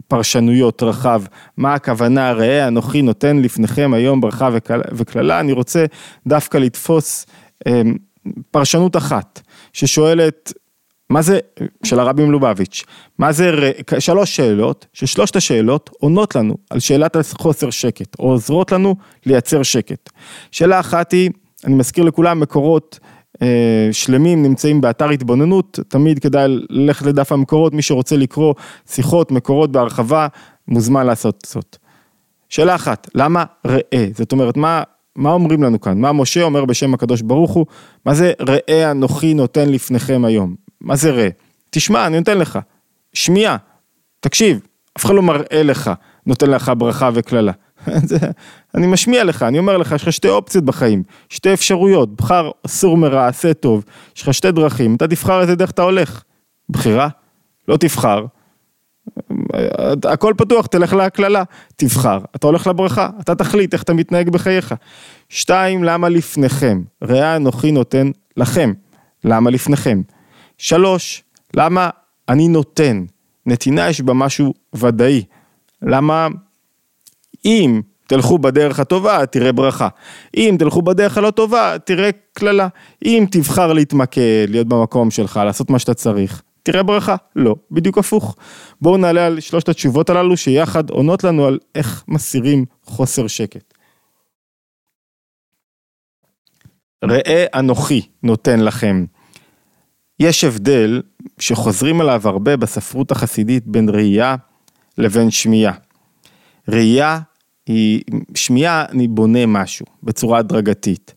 פרשנויות 0.07 0.83
רחב, 0.83 1.21
מה 1.57 1.73
הכוונה 1.73 2.31
ראה 2.31 2.67
אנוכי 2.67 3.01
נותן 3.01 3.37
לפניכם 3.37 3.91
היום 3.93 4.21
ברכה 4.21 4.49
וקללה, 4.91 5.39
אני 5.39 5.51
רוצה 5.51 5.85
דווקא 6.27 6.57
לתפוס 6.57 7.25
אמ, 7.67 7.95
פרשנות 8.51 8.97
אחת, 8.97 9.41
ששואלת 9.73 10.53
מה 11.09 11.21
זה, 11.21 11.39
של 11.83 11.99
הרבי 11.99 12.25
מלובביץ', 12.25 12.83
מה 13.19 13.31
זה, 13.31 13.71
שלוש 13.99 14.35
שאלות, 14.35 14.85
ששלושת 14.93 15.35
השאלות 15.35 15.89
עונות 15.99 16.35
לנו 16.35 16.57
על 16.69 16.79
שאלת 16.79 17.15
החוסר 17.15 17.69
שקט, 17.69 18.19
או 18.19 18.31
עוזרות 18.31 18.71
לנו 18.71 18.95
לייצר 19.25 19.63
שקט. 19.63 20.09
שאלה 20.51 20.79
אחת 20.79 21.11
היא, 21.11 21.29
אני 21.65 21.75
מזכיר 21.75 22.03
לכולם, 22.03 22.39
מקורות 22.39 22.99
אה, 23.41 23.89
שלמים 23.91 24.43
נמצאים 24.43 24.81
באתר 24.81 25.09
התבוננות, 25.09 25.79
תמיד 25.87 26.19
כדאי 26.19 26.47
ללכת 26.69 27.05
לדף 27.05 27.31
המקורות, 27.31 27.73
מי 27.73 27.81
שרוצה 27.81 28.17
לקרוא 28.17 28.53
שיחות, 28.89 29.31
מקורות 29.31 29.71
בהרחבה, 29.71 30.27
מוזמן 30.67 31.05
לעשות 31.05 31.47
זאת. 31.47 31.77
שאלה 32.49 32.75
אחת, 32.75 33.09
למה 33.15 33.43
ראה? 33.65 34.07
זאת 34.13 34.31
אומרת, 34.31 34.57
מה, 34.57 34.83
מה 35.15 35.31
אומרים 35.31 35.63
לנו 35.63 35.81
כאן? 35.81 36.01
מה 36.01 36.13
משה 36.13 36.43
אומר 36.43 36.65
בשם 36.65 36.93
הקדוש 36.93 37.21
ברוך 37.21 37.51
הוא? 37.51 37.65
מה 38.05 38.13
זה 38.13 38.33
ראה 38.39 38.91
אנוכי 38.91 39.33
נותן 39.33 39.69
לפניכם 39.69 40.25
היום? 40.25 40.66
מה 40.81 40.95
זה 40.95 41.11
ראה? 41.11 41.29
תשמע, 41.69 42.07
אני 42.07 42.17
נותן 42.17 42.37
לך. 42.37 42.59
שמיעה, 43.13 43.57
תקשיב, 44.19 44.59
אף 44.97 45.05
אחד 45.05 45.13
לא 45.13 45.21
מראה 45.21 45.63
לך, 45.63 45.91
נותן 46.25 46.49
לך 46.49 46.71
ברכה 46.77 47.09
וקללה. 47.13 47.51
אני 48.75 48.87
משמיע 48.87 49.23
לך, 49.23 49.43
אני 49.43 49.59
אומר 49.59 49.77
לך, 49.77 49.91
יש 49.91 50.03
לך 50.03 50.13
שתי 50.13 50.29
אופציות 50.29 50.63
בחיים, 50.63 51.03
שתי 51.29 51.53
אפשרויות, 51.53 52.15
בחר 52.15 52.51
אסור 52.65 52.97
מרע, 52.97 53.27
עשה 53.27 53.53
טוב, 53.53 53.83
יש 54.15 54.21
לך 54.21 54.33
שתי 54.33 54.51
דרכים, 54.51 54.95
אתה 54.95 55.07
תבחר 55.07 55.41
איזה 55.41 55.55
דרך 55.55 55.71
אתה 55.71 55.81
הולך. 55.81 56.23
בחירה, 56.69 57.07
לא 57.67 57.77
תבחר, 57.77 58.25
הכל 60.03 60.33
פתוח, 60.37 60.65
תלך 60.65 60.93
להקללה, 60.93 61.43
תבחר, 61.75 62.19
אתה 62.35 62.47
הולך 62.47 62.67
לברכה, 62.67 63.09
אתה 63.19 63.35
תחליט 63.35 63.73
איך 63.73 63.83
אתה 63.83 63.93
מתנהג 63.93 64.29
בחייך. 64.29 64.75
שתיים, 65.29 65.83
למה 65.83 66.09
לפניכם? 66.09 66.81
ראה 67.03 67.35
אנוכי 67.35 67.71
נותן 67.71 68.11
לכם, 68.37 68.73
למה 69.23 69.49
לפניכם? 69.49 70.01
שלוש, 70.57 71.23
למה 71.55 71.89
אני 72.29 72.47
נותן? 72.47 73.05
נתינה 73.45 73.89
יש 73.89 74.01
בה 74.01 74.13
משהו 74.13 74.53
ודאי. 74.73 75.23
למה 75.81 76.27
אם 77.45 77.81
תלכו 78.07 78.39
בדרך 78.39 78.79
הטובה, 78.79 79.25
תראה 79.25 79.51
ברכה. 79.51 79.87
אם 80.37 80.55
תלכו 80.59 80.81
בדרך 80.81 81.17
הלא 81.17 81.31
טובה, 81.31 81.75
תראה 81.85 82.09
קללה. 82.33 82.67
אם 83.05 83.25
תבחר 83.31 83.73
להתמקד, 83.73 84.45
להיות 84.49 84.67
במקום 84.67 85.11
שלך, 85.11 85.39
לעשות 85.45 85.69
מה 85.69 85.79
שאתה 85.79 85.93
צריך, 85.93 86.41
תראה 86.63 86.83
ברכה. 86.83 87.15
לא, 87.35 87.55
בדיוק 87.71 87.97
הפוך. 87.97 88.35
בואו 88.81 88.97
נעלה 88.97 89.25
על 89.25 89.39
שלושת 89.39 89.69
התשובות 89.69 90.09
הללו 90.09 90.37
שיחד 90.37 90.89
עונות 90.89 91.23
לנו 91.23 91.45
על 91.45 91.59
איך 91.75 92.03
מסירים 92.07 92.65
חוסר 92.83 93.27
שקט. 93.27 93.73
ראה 97.03 97.45
אנוכי 97.55 98.01
נותן 98.23 98.59
לכם. 98.59 99.05
יש 100.19 100.43
הבדל 100.43 101.01
שחוזרים 101.39 102.01
עליו 102.01 102.21
הרבה 102.25 102.57
בספרות 102.57 103.11
החסידית 103.11 103.67
בין 103.67 103.89
ראייה 103.89 104.35
לבין 104.97 105.31
שמיעה. 105.31 105.73
ראייה 106.67 107.19
היא, 107.65 108.01
שמיעה 108.35 108.85
אני 108.89 109.07
בונה 109.07 109.45
משהו 109.45 109.85
בצורה 110.03 110.39
הדרגתית. 110.39 111.13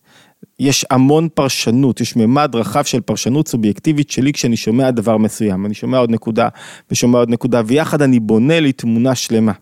יש 0.58 0.86
המון 0.90 1.28
פרשנות, 1.34 2.00
יש 2.00 2.16
ממד 2.16 2.54
רחב 2.54 2.84
של 2.84 3.00
פרשנות 3.00 3.48
סובייקטיבית 3.48 4.10
שלי 4.10 4.32
כשאני 4.32 4.56
שומע 4.56 4.90
דבר 4.90 5.16
מסוים, 5.16 5.66
אני 5.66 5.74
שומע 5.74 5.98
עוד 5.98 6.10
נקודה 6.10 6.48
ושומע 6.90 7.18
עוד 7.18 7.30
נקודה 7.30 7.62
ויחד 7.66 8.02
אני 8.02 8.20
בונה 8.20 8.60
לי 8.60 8.72
תמונה 8.72 9.14
שלמה. 9.14 9.52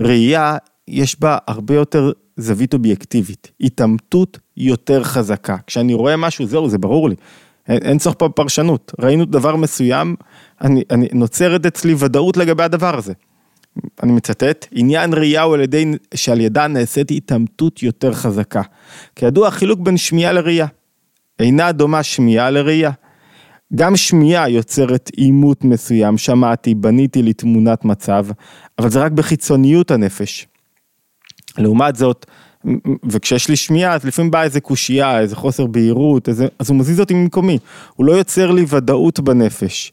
ראייה 0.00 0.56
יש 0.88 1.20
בה 1.20 1.38
הרבה 1.46 1.74
יותר 1.74 2.12
זווית 2.36 2.74
אובייקטיבית, 2.74 3.50
התעמתות 3.60 4.38
יותר 4.56 5.04
חזקה. 5.04 5.56
כשאני 5.66 5.94
רואה 5.94 6.16
משהו 6.16 6.46
זהו 6.46 6.68
זה 6.68 6.78
ברור 6.78 7.08
לי, 7.08 7.14
אין, 7.72 7.82
אין 7.82 7.98
צורך 7.98 8.14
פה 8.18 8.28
פרשנות, 8.28 8.92
ראינו 9.00 9.24
דבר 9.24 9.56
מסוים, 9.56 10.16
אני, 10.60 10.82
אני, 10.90 11.08
נוצרת 11.12 11.66
אצלי 11.66 11.94
ודאות 11.98 12.36
לגבי 12.36 12.62
הדבר 12.62 12.98
הזה. 12.98 13.12
אני 14.02 14.12
מצטט, 14.12 14.66
עניין 14.72 15.14
ראייה 15.14 15.42
הוא 15.42 15.54
על 15.54 15.60
ידי, 15.60 15.84
שעל 16.14 16.40
ידה 16.40 16.66
נעשית 16.66 17.10
התעמתות 17.10 17.82
יותר 17.82 18.12
חזקה. 18.12 18.62
כידוע, 19.16 19.48
החילוק 19.48 19.80
בין 19.80 19.96
שמיעה 19.96 20.32
לראייה. 20.32 20.66
אינה 21.38 21.72
דומה 21.72 22.02
שמיעה 22.02 22.50
לראייה. 22.50 22.90
גם 23.74 23.96
שמיעה 23.96 24.48
יוצרת 24.48 25.10
עימות 25.16 25.64
מסוים, 25.64 26.18
שמעתי, 26.18 26.74
בניתי 26.74 27.22
לי 27.22 27.32
תמונת 27.32 27.84
מצב, 27.84 28.26
אבל 28.78 28.90
זה 28.90 29.00
רק 29.00 29.12
בחיצוניות 29.12 29.90
הנפש. 29.90 30.46
לעומת 31.58 31.96
זאת, 31.96 32.26
וכשיש 33.10 33.48
לי 33.48 33.56
שמיעה, 33.56 33.94
אז 33.94 34.04
לפעמים 34.04 34.30
באה 34.30 34.42
איזה 34.42 34.60
קושייה, 34.60 35.20
איזה 35.20 35.36
חוסר 35.36 35.66
בהירות, 35.66 36.28
איזה, 36.28 36.46
אז 36.58 36.70
הוא 36.70 36.78
מזיז 36.78 37.00
אותי 37.00 37.14
ממקומי, 37.14 37.58
הוא 37.94 38.06
לא 38.06 38.12
יוצר 38.12 38.50
לי 38.50 38.64
ודאות 38.68 39.20
בנפש. 39.20 39.92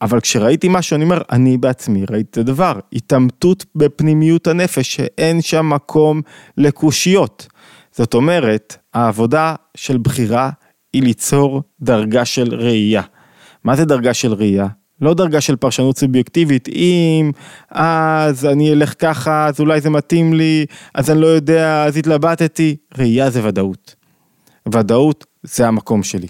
אבל 0.00 0.20
כשראיתי 0.20 0.68
משהו, 0.70 0.94
אני 0.94 1.04
אומר, 1.04 1.22
אני 1.32 1.58
בעצמי 1.58 2.04
ראיתי 2.10 2.30
את 2.30 2.38
הדבר, 2.38 2.78
התעמתות 2.92 3.64
בפנימיות 3.74 4.46
הנפש, 4.46 4.94
שאין 4.94 5.40
שם 5.40 5.70
מקום 5.70 6.22
לקושיות. 6.56 7.46
זאת 7.92 8.14
אומרת, 8.14 8.76
העבודה 8.94 9.54
של 9.76 9.98
בחירה 9.98 10.50
היא 10.92 11.02
ליצור 11.02 11.62
דרגה 11.80 12.24
של 12.24 12.54
ראייה. 12.54 13.02
מה 13.64 13.76
זה 13.76 13.84
דרגה 13.84 14.14
של 14.14 14.32
ראייה? 14.32 14.66
לא 15.02 15.14
דרגה 15.14 15.40
של 15.40 15.56
פרשנות 15.56 15.98
סובייקטיבית, 15.98 16.68
אם 16.68 17.30
אז 17.70 18.46
אני 18.46 18.72
אלך 18.72 18.94
ככה, 18.98 19.46
אז 19.46 19.60
אולי 19.60 19.80
זה 19.80 19.90
מתאים 19.90 20.34
לי, 20.34 20.66
אז 20.94 21.10
אני 21.10 21.20
לא 21.20 21.26
יודע, 21.26 21.84
אז 21.84 21.96
התלבטתי. 21.96 22.76
ראייה 22.98 23.30
זה 23.30 23.46
ודאות. 23.48 23.94
ודאות 24.72 25.26
זה 25.42 25.68
המקום 25.68 26.02
שלי. 26.02 26.26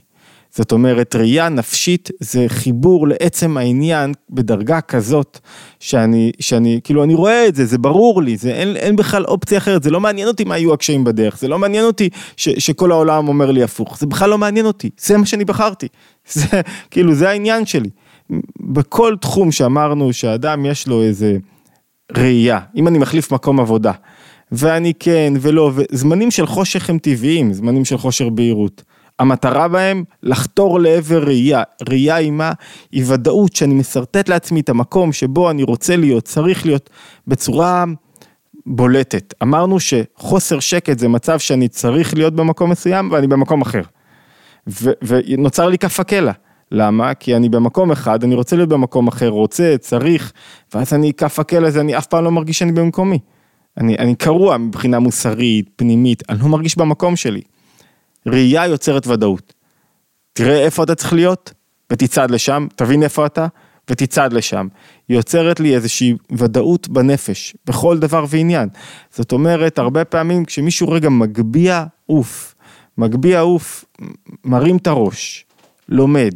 זאת 0.54 0.72
אומרת, 0.72 1.16
ראייה 1.16 1.48
נפשית 1.48 2.10
זה 2.20 2.44
חיבור 2.48 3.08
לעצם 3.08 3.56
העניין 3.56 4.12
בדרגה 4.30 4.80
כזאת, 4.80 5.38
שאני, 5.80 6.32
שאני, 6.40 6.80
כאילו, 6.84 7.04
אני 7.04 7.14
רואה 7.14 7.48
את 7.48 7.54
זה, 7.54 7.66
זה 7.66 7.78
ברור 7.78 8.22
לי, 8.22 8.36
זה 8.36 8.50
אין, 8.50 8.76
אין 8.76 8.96
בכלל 8.96 9.24
אופציה 9.24 9.58
אחרת, 9.58 9.82
זה 9.82 9.90
לא 9.90 10.00
מעניין 10.00 10.28
אותי 10.28 10.44
מה 10.44 10.58
יהיו 10.58 10.72
הקשיים 10.72 11.04
בדרך, 11.04 11.38
זה 11.38 11.48
לא 11.48 11.58
מעניין 11.58 11.84
אותי 11.84 12.08
ש, 12.36 12.48
שכל 12.48 12.92
העולם 12.92 13.28
אומר 13.28 13.50
לי 13.50 13.62
הפוך, 13.62 13.98
זה 13.98 14.06
בכלל 14.06 14.30
לא 14.30 14.38
מעניין 14.38 14.66
אותי, 14.66 14.90
זה 15.00 15.16
מה 15.16 15.26
שאני 15.26 15.44
בחרתי, 15.44 15.88
זה, 16.32 16.60
כאילו, 16.90 17.14
זה 17.14 17.28
העניין 17.28 17.66
שלי. 17.66 17.90
בכל 18.60 19.16
תחום 19.20 19.52
שאמרנו 19.52 20.12
שאדם 20.12 20.66
יש 20.66 20.86
לו 20.86 21.02
איזה 21.02 21.36
ראייה, 22.16 22.60
אם 22.76 22.88
אני 22.88 22.98
מחליף 22.98 23.32
מקום 23.32 23.60
עבודה, 23.60 23.92
ואני 24.52 24.92
כן 24.98 25.32
ולא, 25.40 25.70
וזמנים 25.74 26.30
של 26.30 26.46
חושך 26.46 26.90
הם 26.90 26.98
טבעיים, 26.98 27.52
זמנים 27.52 27.84
של 27.84 27.98
חושר 27.98 28.28
בהירות. 28.28 28.82
המטרה 29.18 29.68
בהם 29.68 30.04
לחתור 30.22 30.80
לעבר 30.80 31.24
ראייה, 31.24 31.62
ראייה 31.88 32.14
היא 32.14 32.30
מה? 32.30 32.52
היא 32.92 33.04
ודאות 33.06 33.56
שאני 33.56 33.74
משרטט 33.74 34.28
לעצמי 34.28 34.60
את 34.60 34.68
המקום 34.68 35.12
שבו 35.12 35.50
אני 35.50 35.62
רוצה 35.62 35.96
להיות, 35.96 36.24
צריך 36.24 36.66
להיות, 36.66 36.90
בצורה 37.26 37.84
בולטת. 38.66 39.34
אמרנו 39.42 39.76
שחוסר 39.80 40.60
שקט 40.60 40.98
זה 40.98 41.08
מצב 41.08 41.38
שאני 41.38 41.68
צריך 41.68 42.14
להיות 42.14 42.34
במקום 42.34 42.70
מסוים 42.70 43.12
ואני 43.12 43.26
במקום 43.26 43.62
אחר. 43.62 43.82
ונוצר 45.02 45.68
לי 45.68 45.78
כף 45.78 46.00
הקלע. 46.00 46.32
למה? 46.74 47.14
כי 47.14 47.36
אני 47.36 47.48
במקום 47.48 47.90
אחד, 47.90 48.24
אני 48.24 48.34
רוצה 48.34 48.56
להיות 48.56 48.68
במקום 48.68 49.08
אחר, 49.08 49.28
רוצה, 49.28 49.74
צריך, 49.80 50.32
ואז 50.74 50.94
אני 50.94 51.12
כף 51.12 51.38
הקלע 51.38 51.68
הזה, 51.68 51.80
אני 51.80 51.98
אף 51.98 52.06
פעם 52.06 52.24
לא 52.24 52.30
מרגיש 52.30 52.58
שאני 52.58 52.72
במקומי. 52.72 53.18
אני, 53.78 53.96
אני 53.98 54.14
קרוע 54.14 54.56
מבחינה 54.56 54.98
מוסרית, 54.98 55.70
פנימית, 55.76 56.22
אני 56.28 56.38
לא 56.40 56.46
מרגיש 56.46 56.78
במקום 56.78 57.16
שלי. 57.16 57.40
ראייה 58.26 58.66
יוצרת 58.66 59.06
ודאות. 59.06 59.54
תראה 60.32 60.58
איפה 60.64 60.82
אתה 60.82 60.94
צריך 60.94 61.12
להיות, 61.12 61.52
ותצעד 61.92 62.30
לשם, 62.30 62.66
תבין 62.76 63.02
איפה 63.02 63.26
אתה, 63.26 63.46
ותצעד 63.90 64.32
לשם. 64.32 64.68
היא 65.08 65.16
יוצרת 65.16 65.60
לי 65.60 65.74
איזושהי 65.74 66.14
ודאות 66.30 66.88
בנפש, 66.88 67.56
בכל 67.66 67.98
דבר 67.98 68.24
ועניין. 68.28 68.68
זאת 69.10 69.32
אומרת, 69.32 69.78
הרבה 69.78 70.04
פעמים 70.04 70.44
כשמישהו 70.44 70.88
רגע 70.88 71.08
מגביה 71.08 71.84
עוף, 72.06 72.54
מגביה 72.98 73.40
עוף, 73.40 73.84
מרים 74.44 74.76
את 74.76 74.86
הראש, 74.86 75.46
לומד, 75.88 76.34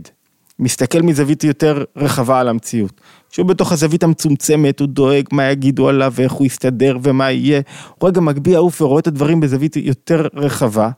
מסתכל 0.58 1.02
מזווית 1.02 1.44
יותר 1.44 1.84
רחבה 1.96 2.40
על 2.40 2.48
המציאות. 2.48 3.00
כשהוא 3.30 3.46
בתוך 3.46 3.72
הזווית 3.72 4.02
המצומצמת, 4.02 4.80
הוא 4.80 4.88
דואג 4.88 5.24
מה 5.32 5.50
יגידו 5.50 5.88
עליו 5.88 6.12
ואיך 6.16 6.32
הוא 6.32 6.46
יסתדר 6.46 6.98
ומה 7.02 7.30
יהיה. 7.30 7.60
הוא 7.98 8.08
רגע 8.08 8.20
מגביה 8.20 8.58
עוף 8.58 8.82
ורואה 8.82 9.00
את 9.00 9.06
הדברים 9.06 9.40
בזווית 9.40 9.76
יותר 9.76 10.26
רחבה, 10.34 10.90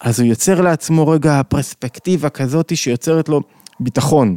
אז 0.00 0.20
הוא 0.20 0.28
יוצר 0.28 0.60
לעצמו 0.60 1.08
רגע 1.08 1.42
פרספקטיבה 1.48 2.28
כזאת 2.28 2.76
שיוצרת 2.76 3.28
לו 3.28 3.40
ביטחון 3.80 4.36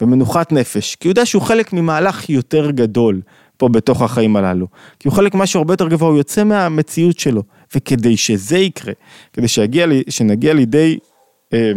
ומנוחת 0.00 0.52
נפש, 0.52 0.94
כי 0.94 1.08
הוא 1.08 1.10
יודע 1.10 1.26
שהוא 1.26 1.42
חלק 1.42 1.72
ממהלך 1.72 2.30
יותר 2.30 2.70
גדול 2.70 3.20
פה 3.56 3.68
בתוך 3.68 4.02
החיים 4.02 4.36
הללו, 4.36 4.66
כי 5.00 5.08
הוא 5.08 5.16
חלק 5.16 5.34
ממשהו 5.34 5.58
הרבה 5.58 5.72
יותר 5.72 5.88
גבוה, 5.88 6.08
הוא 6.08 6.18
יוצא 6.18 6.44
מהמציאות 6.44 7.18
שלו, 7.18 7.42
וכדי 7.74 8.16
שזה 8.16 8.58
יקרה, 8.58 8.92
כדי 9.32 9.48
שיגיע, 9.48 9.86
שנגיע 10.08 10.54
לידי 10.54 10.98
אה, 11.52 11.72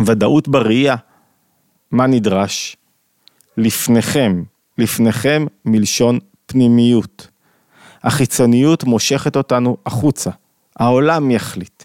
ודאות 0.00 0.48
בראייה, 0.48 0.96
מה 1.90 2.06
נדרש? 2.06 2.76
לפניכם, 3.56 4.42
לפניכם 4.78 5.46
מלשון 5.64 6.18
פנימיות. 6.46 7.28
החיצוניות 8.02 8.84
מושכת 8.84 9.36
אותנו 9.36 9.76
החוצה, 9.86 10.30
העולם 10.78 11.30
יחליט. 11.30 11.84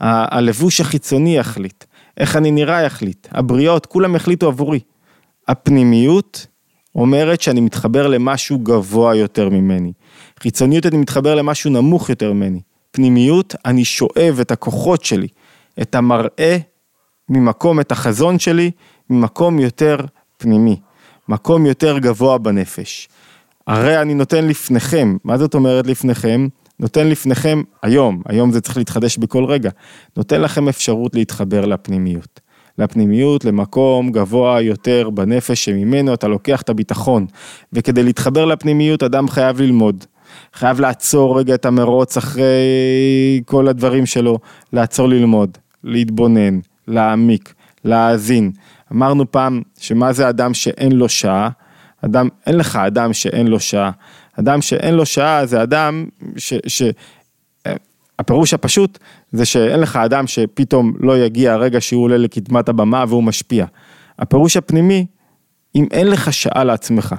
הלבוש 0.00 0.80
החיצוני 0.80 1.36
יחליט, 1.36 1.84
איך 2.16 2.36
אני 2.36 2.50
נראה 2.50 2.82
יחליט, 2.82 3.26
הבריות, 3.30 3.86
כולם 3.86 4.16
יחליטו 4.16 4.46
עבורי. 4.46 4.80
הפנימיות 5.48 6.46
אומרת 6.94 7.40
שאני 7.40 7.60
מתחבר 7.60 8.06
למשהו 8.06 8.58
גבוה 8.58 9.16
יותר 9.16 9.48
ממני. 9.48 9.92
חיצוניות 10.40 10.86
אני 10.86 10.96
מתחבר 10.96 11.34
למשהו 11.34 11.70
נמוך 11.70 12.08
יותר 12.08 12.32
ממני. 12.32 12.60
פנימיות, 12.90 13.54
אני 13.64 13.84
שואב 13.84 14.38
את 14.40 14.50
הכוחות 14.50 15.04
שלי, 15.04 15.28
את 15.82 15.94
המראה 15.94 16.58
ממקום, 17.28 17.80
את 17.80 17.92
החזון 17.92 18.38
שלי, 18.38 18.70
ממקום 19.10 19.58
יותר 19.58 19.96
פנימי, 20.36 20.76
מקום 21.28 21.66
יותר 21.66 21.98
גבוה 21.98 22.38
בנפש. 22.38 23.08
הרי 23.66 24.02
אני 24.02 24.14
נותן 24.14 24.48
לפניכם, 24.48 25.16
מה 25.24 25.38
זאת 25.38 25.54
אומרת 25.54 25.86
לפניכם? 25.86 26.48
נותן 26.80 27.06
לפניכם 27.08 27.62
היום, 27.82 28.22
היום 28.26 28.52
זה 28.52 28.60
צריך 28.60 28.76
להתחדש 28.76 29.18
בכל 29.18 29.44
רגע, 29.44 29.70
נותן 30.16 30.40
לכם 30.40 30.68
אפשרות 30.68 31.14
להתחבר 31.14 31.64
לפנימיות. 31.64 32.40
לפנימיות, 32.78 33.44
למקום 33.44 34.12
גבוה 34.12 34.60
יותר 34.60 35.10
בנפש 35.10 35.64
שממנו 35.64 36.14
אתה 36.14 36.28
לוקח 36.28 36.62
את 36.62 36.68
הביטחון. 36.68 37.26
וכדי 37.72 38.02
להתחבר 38.02 38.44
לפנימיות 38.44 39.02
אדם 39.02 39.28
חייב 39.28 39.60
ללמוד. 39.60 40.04
חייב 40.54 40.80
לעצור 40.80 41.38
רגע 41.38 41.54
את 41.54 41.66
המרוץ 41.66 42.16
אחרי 42.16 43.40
כל 43.44 43.68
הדברים 43.68 44.06
שלו, 44.06 44.38
לעצור 44.72 45.08
ללמוד, 45.08 45.58
להתבונן, 45.84 46.58
להעמיק, 46.88 47.54
להאזין. 47.84 48.52
אמרנו 48.92 49.32
פעם 49.32 49.62
שמה 49.78 50.12
זה 50.12 50.28
אדם 50.28 50.54
שאין 50.54 50.92
לו 50.92 51.08
שעה? 51.08 51.48
אדם, 52.04 52.28
אין 52.46 52.56
לך 52.56 52.76
אדם 52.76 53.12
שאין 53.12 53.46
לו 53.46 53.60
שעה. 53.60 53.90
אדם 54.38 54.62
שאין 54.62 54.94
לו 54.94 55.06
שעה 55.06 55.46
זה 55.46 55.62
אדם 55.62 56.06
ש... 56.36 56.54
ש... 56.66 56.82
הפירוש 58.18 58.54
הפשוט 58.54 58.98
זה 59.32 59.44
שאין 59.44 59.80
לך 59.80 59.96
אדם 59.96 60.26
שפתאום 60.26 60.92
לא 61.00 61.18
יגיע 61.18 61.52
הרגע 61.52 61.80
שהוא 61.80 62.02
עולה 62.02 62.16
לקדמת 62.16 62.68
הבמה 62.68 63.04
והוא 63.08 63.22
משפיע. 63.22 63.66
הפירוש 64.18 64.56
הפנימי, 64.56 65.06
אם 65.74 65.86
אין 65.90 66.06
לך 66.06 66.32
שעה 66.32 66.64
לעצמך, 66.64 67.14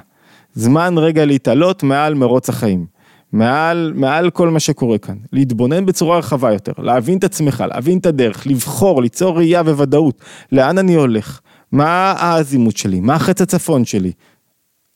זמן 0.54 0.94
רגע 0.98 1.24
להתעלות 1.24 1.82
מעל 1.82 2.14
מרוץ 2.14 2.48
החיים, 2.48 2.86
מעל, 3.32 3.92
מעל 3.94 4.30
כל 4.30 4.48
מה 4.48 4.60
שקורה 4.60 4.98
כאן, 4.98 5.16
להתבונן 5.32 5.86
בצורה 5.86 6.18
רחבה 6.18 6.52
יותר, 6.52 6.72
להבין 6.78 7.18
את 7.18 7.24
עצמך, 7.24 7.64
להבין 7.74 7.98
את 7.98 8.06
הדרך, 8.06 8.46
לבחור, 8.46 9.02
ליצור 9.02 9.36
ראייה 9.36 9.60
וודאות, 9.60 10.20
לאן 10.52 10.78
אני 10.78 10.94
הולך, 10.94 11.40
מה 11.72 12.14
האזימות 12.18 12.76
שלי, 12.76 13.00
מה 13.00 13.14
החץ 13.14 13.40
הצפון 13.40 13.84
שלי, 13.84 14.12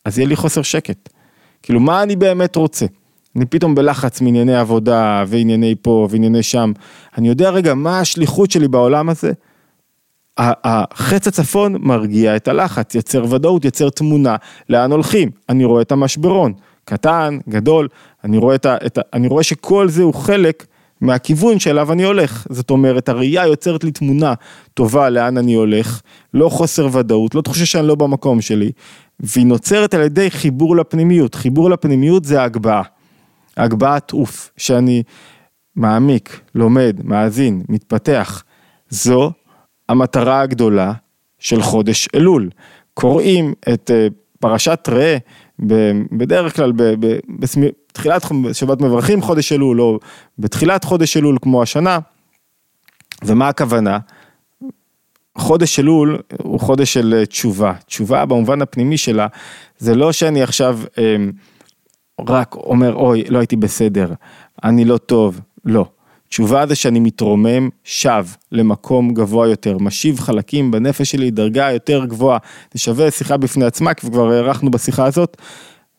אז 0.05 0.19
יהיה 0.19 0.29
לי 0.29 0.37
חוסר 0.37 0.63
שקט. 0.63 1.09
כאילו, 1.63 1.81
מה 1.81 2.03
אני 2.03 2.17
באמת 2.17 2.57
רוצה? 2.57 2.87
אני 3.37 3.47
פתאום 3.47 3.75
בלחץ 3.75 4.21
מענייני 4.21 4.57
עבודה 4.57 5.25
וענייני 5.27 5.75
פה 5.83 6.09
וענייני 6.11 6.43
שם. 6.43 6.73
אני 7.19 7.29
יודע 7.29 7.51
רגע 7.51 7.75
מה 7.75 8.01
השליחות 8.01 8.51
שלי 8.51 8.69
בעולם 8.69 9.09
הזה. 9.09 9.33
החץ 10.39 11.27
הצפון 11.27 11.77
מרגיע 11.81 12.37
את 12.37 12.49
הלחץ, 12.49 12.95
יוצר 12.95 13.25
ודאות, 13.31 13.65
יוצר 13.65 13.91
תמונה 13.91 14.37
לאן 14.69 14.93
הולכים. 14.93 15.31
אני 15.49 15.65
רואה 15.65 15.83
את 15.83 15.93
המשברון, 15.93 16.53
קטן, 16.85 17.39
גדול, 17.49 17.89
אני 18.25 18.39
רואה, 18.39 18.55
את 18.55 18.67
ה, 18.67 18.77
את 18.87 18.99
ה, 18.99 19.01
אני 19.13 19.29
רואה 19.29 19.43
שכל 19.43 19.89
זה 19.89 20.03
הוא 20.03 20.15
חלק 20.15 20.67
מהכיוון 21.01 21.59
שאליו 21.59 21.93
אני 21.93 22.05
הולך. 22.05 22.47
זאת 22.51 22.71
אומרת, 22.71 23.09
הראייה 23.09 23.47
יוצרת 23.47 23.85
לי 23.85 23.91
תמונה 23.91 24.35
טובה 24.75 25.11
לאן 25.11 25.39
אני 25.39 25.55
הולך, 25.55 26.01
לא 26.35 26.49
חוסר 26.49 26.89
ודאות, 26.93 27.35
לא 27.35 27.41
תחושה 27.41 27.67
שאני 27.67 27.87
לא 27.87 27.95
במקום 27.95 28.41
שלי, 28.41 28.73
והיא 29.21 29.47
נוצרת 29.47 29.95
על 29.95 30.03
ידי 30.03 30.31
חיבור 30.31 30.77
לפנימיות. 30.77 31.35
חיבור 31.35 31.71
לפנימיות 31.71 32.25
זה 32.25 32.41
ההגבהה. 32.41 32.83
הגבהת 33.57 34.11
עוף, 34.11 34.51
שאני 34.57 35.03
מעמיק, 35.77 36.41
לומד, 36.55 37.01
מאזין, 37.05 37.63
מתפתח. 37.69 38.45
זו 38.89 39.33
המטרה 39.89 40.41
הגדולה 40.41 40.93
של 41.39 41.63
חודש 41.63 42.09
אלול. 42.15 42.51
קוראים 42.95 43.55
את 43.73 43.91
אה, 43.95 44.07
פרשת 44.41 44.89
ראה 44.93 45.17
בדרך 46.13 46.57
כלל 46.57 46.73
בתחילת 47.29 48.23
שבת 48.53 48.81
מברכים 48.81 49.23
חודש 49.23 49.53
אלול, 49.53 49.81
או 49.81 49.99
בתחילת 50.39 50.85
חודש 50.85 51.17
אלול 51.17 51.39
כמו 51.43 51.63
השנה. 51.63 51.99
ומה 53.25 53.49
הכוונה? 53.49 53.99
חודש 55.39 55.81
אלול 55.81 56.19
הוא 56.43 56.61
חודש 56.61 56.95
של 56.95 57.15
אה, 57.19 57.27
תשובה, 57.27 57.73
תשובה 57.87 58.27
במובן 58.27 58.63
הפנימי 58.63 58.99
שלה, 58.99 59.27
זה 59.79 59.95
לא 59.95 60.13
שאני 60.13 60.43
עכשיו 60.43 60.81
אה, 60.99 61.17
רק 62.29 62.55
אומר 62.55 62.95
אוי 62.95 63.25
לא 63.29 63.39
הייתי 63.39 63.57
בסדר, 63.57 64.13
אני 64.65 64.85
לא 64.85 64.97
טוב, 64.97 65.41
לא. 65.65 65.87
תשובה 66.29 66.67
זה 66.67 66.75
שאני 66.75 67.01
מתרומם, 67.01 67.69
שב 67.85 68.25
למקום 68.53 69.15
גבוה 69.15 69.49
יותר, 69.49 69.79
משיב 69.79 70.21
חלקים 70.21 70.71
בנפש 70.71 71.11
שלי 71.11 71.31
דרגה 71.31 71.73
יותר 71.73 72.05
גבוהה. 72.05 72.39
זה 72.73 72.81
שווה 72.81 73.11
שיחה 73.11 73.37
בפני 73.37 73.65
עצמה, 73.65 73.95
כי 73.95 74.07
כבר 74.07 74.31
הארכנו 74.31 74.71
בשיחה 74.71 75.05
הזאת. 75.05 75.37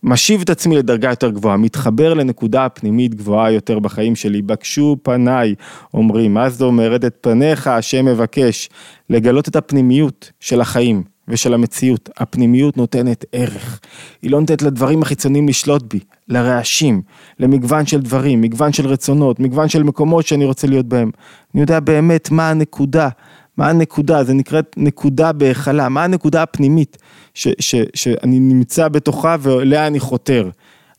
משיב 0.04 0.42
את 0.42 0.50
עצמי 0.50 0.76
לדרגה 0.76 1.10
יותר 1.10 1.30
גבוהה, 1.30 1.58
מתחבר 1.58 2.14
לנקודה 2.14 2.70
פנימית 2.70 3.16
גבוהה 3.16 3.52
יותר 3.52 3.80
בחיים 3.80 4.16
שלי, 4.16 4.42
בקשו 4.42 4.98
פניי, 5.04 5.56
אומרים, 5.94 6.34
מה 6.34 6.50
זה 6.50 6.66
אומרת 6.66 7.06
את 7.06 7.16
פניך, 7.22 7.68
השם 7.68 8.06
מבקש, 8.06 8.70
לגלות 9.10 9.48
את 9.48 9.56
הפנימיות 9.56 10.32
של 10.40 10.62
החיים 10.62 11.04
ושל 11.28 11.54
המציאות. 11.54 12.10
הפנימיות 12.18 12.78
נותנת 12.78 13.26
ערך, 13.32 13.80
היא 14.22 14.32
לא 14.32 14.40
נותנת 14.40 14.62
לדברים 14.62 15.02
החיצוניים 15.02 15.48
לשלוט 15.48 15.84
בי, 15.94 16.00
לרעשים, 16.28 17.02
למגוון 17.40 17.86
של 17.86 18.02
דברים, 18.02 18.42
מגוון 18.42 18.74
של 18.74 18.88
רצונות, 18.88 19.40
מגוון 19.40 19.70
של 19.70 19.84
מקומות 19.84 20.28
שאני 20.28 20.46
רוצה 20.46 20.68
להיות 20.68 20.86
בהם. 20.86 21.12
אני 21.54 21.62
יודע 21.62 21.80
באמת 21.80 22.32
מה 22.32 22.50
הנקודה. 22.50 23.10
מה 23.58 23.70
הנקודה, 23.70 24.24
זה 24.24 24.34
נקראת 24.34 24.76
נקודה 24.78 25.32
בהיכלה, 25.32 25.90
מה 25.90 26.04
הנקודה 26.04 26.44
הפנימית 26.44 26.98
ש, 27.34 27.48
ש, 27.60 27.76
שאני 27.94 28.40
נמצא 28.40 28.88
בתוכה 28.88 29.36
ואליה 29.40 29.88
אני 29.88 30.00
חותר. 30.00 30.50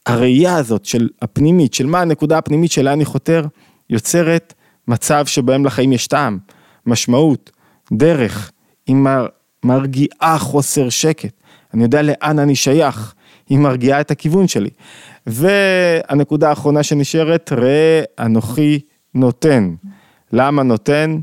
הראייה 0.06 0.56
הזאת 0.56 0.84
של 0.84 1.08
הפנימית, 1.22 1.74
של 1.74 1.86
מה 1.86 2.00
הנקודה 2.00 2.38
הפנימית 2.38 2.70
שאליה 2.70 2.92
אני 2.92 3.04
חותר, 3.04 3.46
יוצרת 3.90 4.54
מצב 4.88 5.26
שבהם 5.26 5.64
לחיים 5.64 5.92
יש 5.92 6.06
טעם, 6.06 6.38
משמעות, 6.86 7.50
דרך, 7.92 8.52
היא 8.86 8.96
מרגיעה 9.66 10.38
חוסר 10.38 10.88
שקט. 10.88 11.32
אני 11.74 11.82
יודע 11.82 12.02
לאן 12.02 12.38
אני 12.38 12.56
שייך, 12.56 13.14
היא 13.48 13.58
מרגיעה 13.58 14.00
את 14.00 14.10
הכיוון 14.10 14.48
שלי. 14.48 14.70
והנקודה 15.26 16.48
האחרונה 16.48 16.82
שנשארת, 16.82 17.52
ראה 17.52 18.02
אנוכי 18.18 18.80
נותן. 19.14 19.74
למה 20.32 20.62
נותן? 20.62 21.18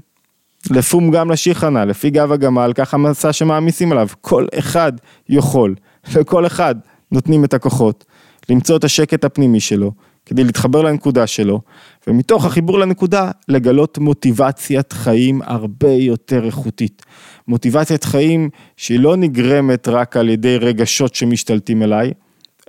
לפום 0.71 1.12
גם 1.12 1.32
לשיחנה, 1.32 1.86
לפי 1.86 2.10
גב 2.10 2.32
הגמל, 2.32 2.71
ככה 2.75 2.97
מסע 2.97 3.34
שמעמיסים 3.34 3.91
עליו, 3.91 4.08
כל 4.21 4.45
אחד 4.60 4.93
יכול, 5.29 5.75
וכל 6.12 6.45
אחד 6.45 6.75
נותנים 7.12 7.43
את 7.43 7.53
הכוחות, 7.53 8.06
למצוא 8.49 8.77
את 8.77 8.84
השקט 8.84 9.23
הפנימי 9.23 9.60
שלו, 9.60 9.91
כדי 10.25 10.43
להתחבר 10.43 10.81
לנקודה 10.81 11.27
שלו, 11.27 11.62
ומתוך 12.07 12.45
החיבור 12.45 12.79
לנקודה, 12.79 13.31
לגלות 13.47 13.97
מוטיבציית 13.97 14.93
חיים 14.93 15.41
הרבה 15.41 15.91
יותר 15.91 16.45
איכותית. 16.45 17.05
מוטיבציית 17.47 18.03
חיים 18.03 18.49
שהיא 18.77 18.99
לא 18.99 19.15
נגרמת 19.15 19.88
רק 19.88 20.17
על 20.17 20.29
ידי 20.29 20.57
רגשות 20.57 21.15
שמשתלטים 21.15 21.83
אליי, 21.83 22.12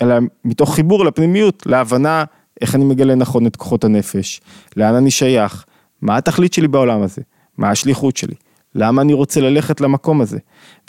אלא 0.02 0.14
מתוך 0.44 0.74
חיבור 0.74 1.04
לפנימיות, 1.04 1.62
להבנה 1.66 2.24
איך 2.60 2.74
אני 2.74 2.84
מגלה 2.84 3.14
נכון 3.14 3.46
את 3.46 3.56
כוחות 3.56 3.84
הנפש, 3.84 4.40
לאן 4.76 4.94
אני 4.94 5.10
שייך, 5.10 5.64
מה 6.02 6.16
התכלית 6.16 6.52
שלי 6.52 6.68
בעולם 6.68 7.02
הזה. 7.02 7.22
מה 7.58 7.70
השליחות 7.70 8.16
שלי, 8.16 8.34
למה 8.74 9.02
אני 9.02 9.12
רוצה 9.12 9.40
ללכת 9.40 9.80
למקום 9.80 10.20
הזה. 10.20 10.38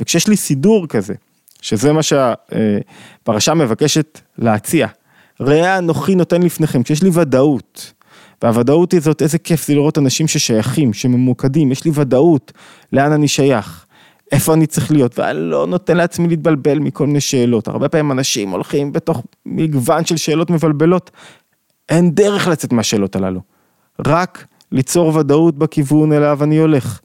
וכשיש 0.01 0.27
לי 0.27 0.35
סידור 0.35 0.87
כזה, 0.87 1.13
שזה 1.61 1.93
מה 1.93 2.03
שהפרשה 2.03 3.53
מבקשת 3.53 4.21
להציע, 4.37 4.87
ראה 5.39 5.77
אנוכי 5.77 6.15
נותן 6.15 6.43
לפניכם, 6.43 6.83
כשיש 6.83 7.03
לי 7.03 7.09
ודאות, 7.13 7.93
והוודאות 8.43 8.91
היא 8.91 9.01
זאת, 9.01 9.21
איזה 9.21 9.37
כיף 9.37 9.67
זה 9.67 9.73
לראות 9.73 9.97
אנשים 9.97 10.27
ששייכים, 10.27 10.93
שממוקדים, 10.93 11.71
יש 11.71 11.85
לי 11.85 11.91
ודאות 11.93 12.51
לאן 12.93 13.11
אני 13.11 13.27
שייך, 13.27 13.85
איפה 14.31 14.53
אני 14.53 14.67
צריך 14.67 14.91
להיות, 14.91 15.19
ואני 15.19 15.39
לא 15.39 15.67
נותן 15.67 15.97
לעצמי 15.97 16.27
להתבלבל 16.27 16.79
מכל 16.79 17.07
מיני 17.07 17.21
שאלות. 17.21 17.67
הרבה 17.67 17.89
פעמים 17.89 18.11
אנשים 18.11 18.49
הולכים 18.49 18.93
בתוך 18.93 19.21
מגוון 19.45 20.05
של 20.05 20.17
שאלות 20.17 20.49
מבלבלות, 20.49 21.11
אין 21.89 22.11
דרך 22.11 22.47
לצאת 22.47 22.73
מהשאלות 22.73 23.15
הללו. 23.15 23.41
רק 24.07 24.45
ליצור 24.71 25.15
ודאות 25.15 25.57
בכיוון 25.57 26.13
אליו 26.13 26.43
אני 26.43 26.57
הולך. 26.57 26.99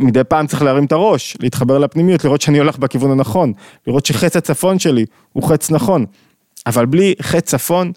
מדי 0.00 0.24
פעם 0.24 0.46
צריך 0.46 0.62
להרים 0.62 0.84
את 0.84 0.92
הראש, 0.92 1.36
להתחבר 1.40 1.78
לפנימיות, 1.78 2.24
לראות 2.24 2.40
שאני 2.40 2.58
הולך 2.58 2.78
בכיוון 2.78 3.10
הנכון, 3.10 3.52
לראות 3.86 4.06
שחץ 4.06 4.36
הצפון 4.36 4.78
שלי 4.78 5.06
הוא 5.32 5.48
חץ 5.48 5.70
נכון, 5.70 6.06
אבל 6.66 6.86
בלי 6.86 7.14
חץ 7.22 7.44
צפון 7.44 7.92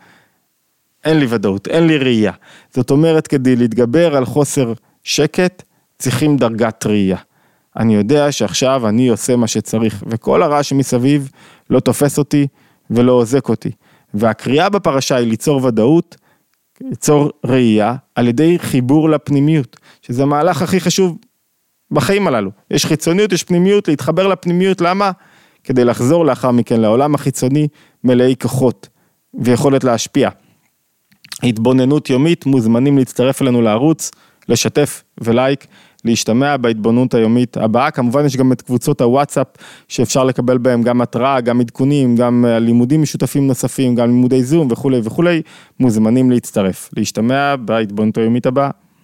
אין 1.05 1.19
לי 1.19 1.25
ודאות, 1.29 1.67
אין 1.67 1.87
לי 1.87 1.97
ראייה. 1.97 2.31
זאת 2.73 2.91
אומרת, 2.91 3.27
כדי 3.27 3.55
להתגבר 3.55 4.15
על 4.15 4.25
חוסר 4.25 4.73
שקט, 5.03 5.63
צריכים 5.99 6.37
דרגת 6.37 6.85
ראייה. 6.85 7.17
אני 7.77 7.95
יודע 7.95 8.31
שעכשיו 8.31 8.87
אני 8.87 9.07
עושה 9.07 9.35
מה 9.35 9.47
שצריך, 9.47 10.03
וכל 10.07 10.43
הרעש 10.43 10.69
שמסביב 10.69 11.31
לא 11.69 11.79
תופס 11.79 12.17
אותי 12.17 12.47
ולא 12.89 13.11
עוזק 13.11 13.49
אותי. 13.49 13.71
והקריאה 14.13 14.69
בפרשה 14.69 15.15
היא 15.15 15.27
ליצור 15.27 15.65
ודאות, 15.65 16.15
ליצור 16.81 17.31
ראייה 17.45 17.95
על 18.15 18.27
ידי 18.27 18.59
חיבור 18.59 19.09
לפנימיות, 19.09 19.77
שזה 20.01 20.23
המהלך 20.23 20.61
הכי 20.61 20.79
חשוב 20.79 21.17
בחיים 21.91 22.27
הללו. 22.27 22.51
יש 22.71 22.85
חיצוניות, 22.85 23.31
יש 23.31 23.43
פנימיות, 23.43 23.87
להתחבר 23.87 24.27
לפנימיות, 24.27 24.81
למה? 24.81 25.11
כדי 25.63 25.85
לחזור 25.85 26.25
לאחר 26.25 26.51
מכן 26.51 26.81
לעולם 26.81 27.15
החיצוני 27.15 27.67
מלאי 28.05 28.35
כוחות 28.41 28.89
ויכולת 29.33 29.83
להשפיע. 29.83 30.29
התבוננות 31.43 32.09
יומית, 32.09 32.45
מוזמנים 32.45 32.97
להצטרף 32.97 33.41
אלינו 33.41 33.61
לערוץ, 33.61 34.11
לשתף 34.49 35.03
ולייק. 35.21 35.67
להשתמע 36.05 36.57
בהתבוננות 36.57 37.13
היומית 37.13 37.57
הבאה. 37.57 37.91
כמובן 37.91 38.25
יש 38.25 38.37
גם 38.37 38.51
את 38.51 38.61
קבוצות 38.61 39.01
הוואטסאפ 39.01 39.47
שאפשר 39.87 40.23
לקבל 40.23 40.57
בהם 40.57 40.81
גם 40.81 41.01
התראה, 41.01 41.41
גם 41.41 41.61
עדכונים, 41.61 42.15
גם 42.15 42.45
אה, 42.47 42.59
לימודים 42.59 43.01
משותפים 43.01 43.47
נוספים, 43.47 43.95
גם 43.95 44.07
לימודי 44.07 44.43
זום 44.43 44.67
וכולי 44.71 44.99
וכולי. 45.03 45.41
מוזמנים 45.79 46.31
להצטרף. 46.31 46.89
להשתמע 46.97 47.55
בהתבוננות 47.55 48.17
היומית 48.17 48.45
הבאה. 48.45 48.69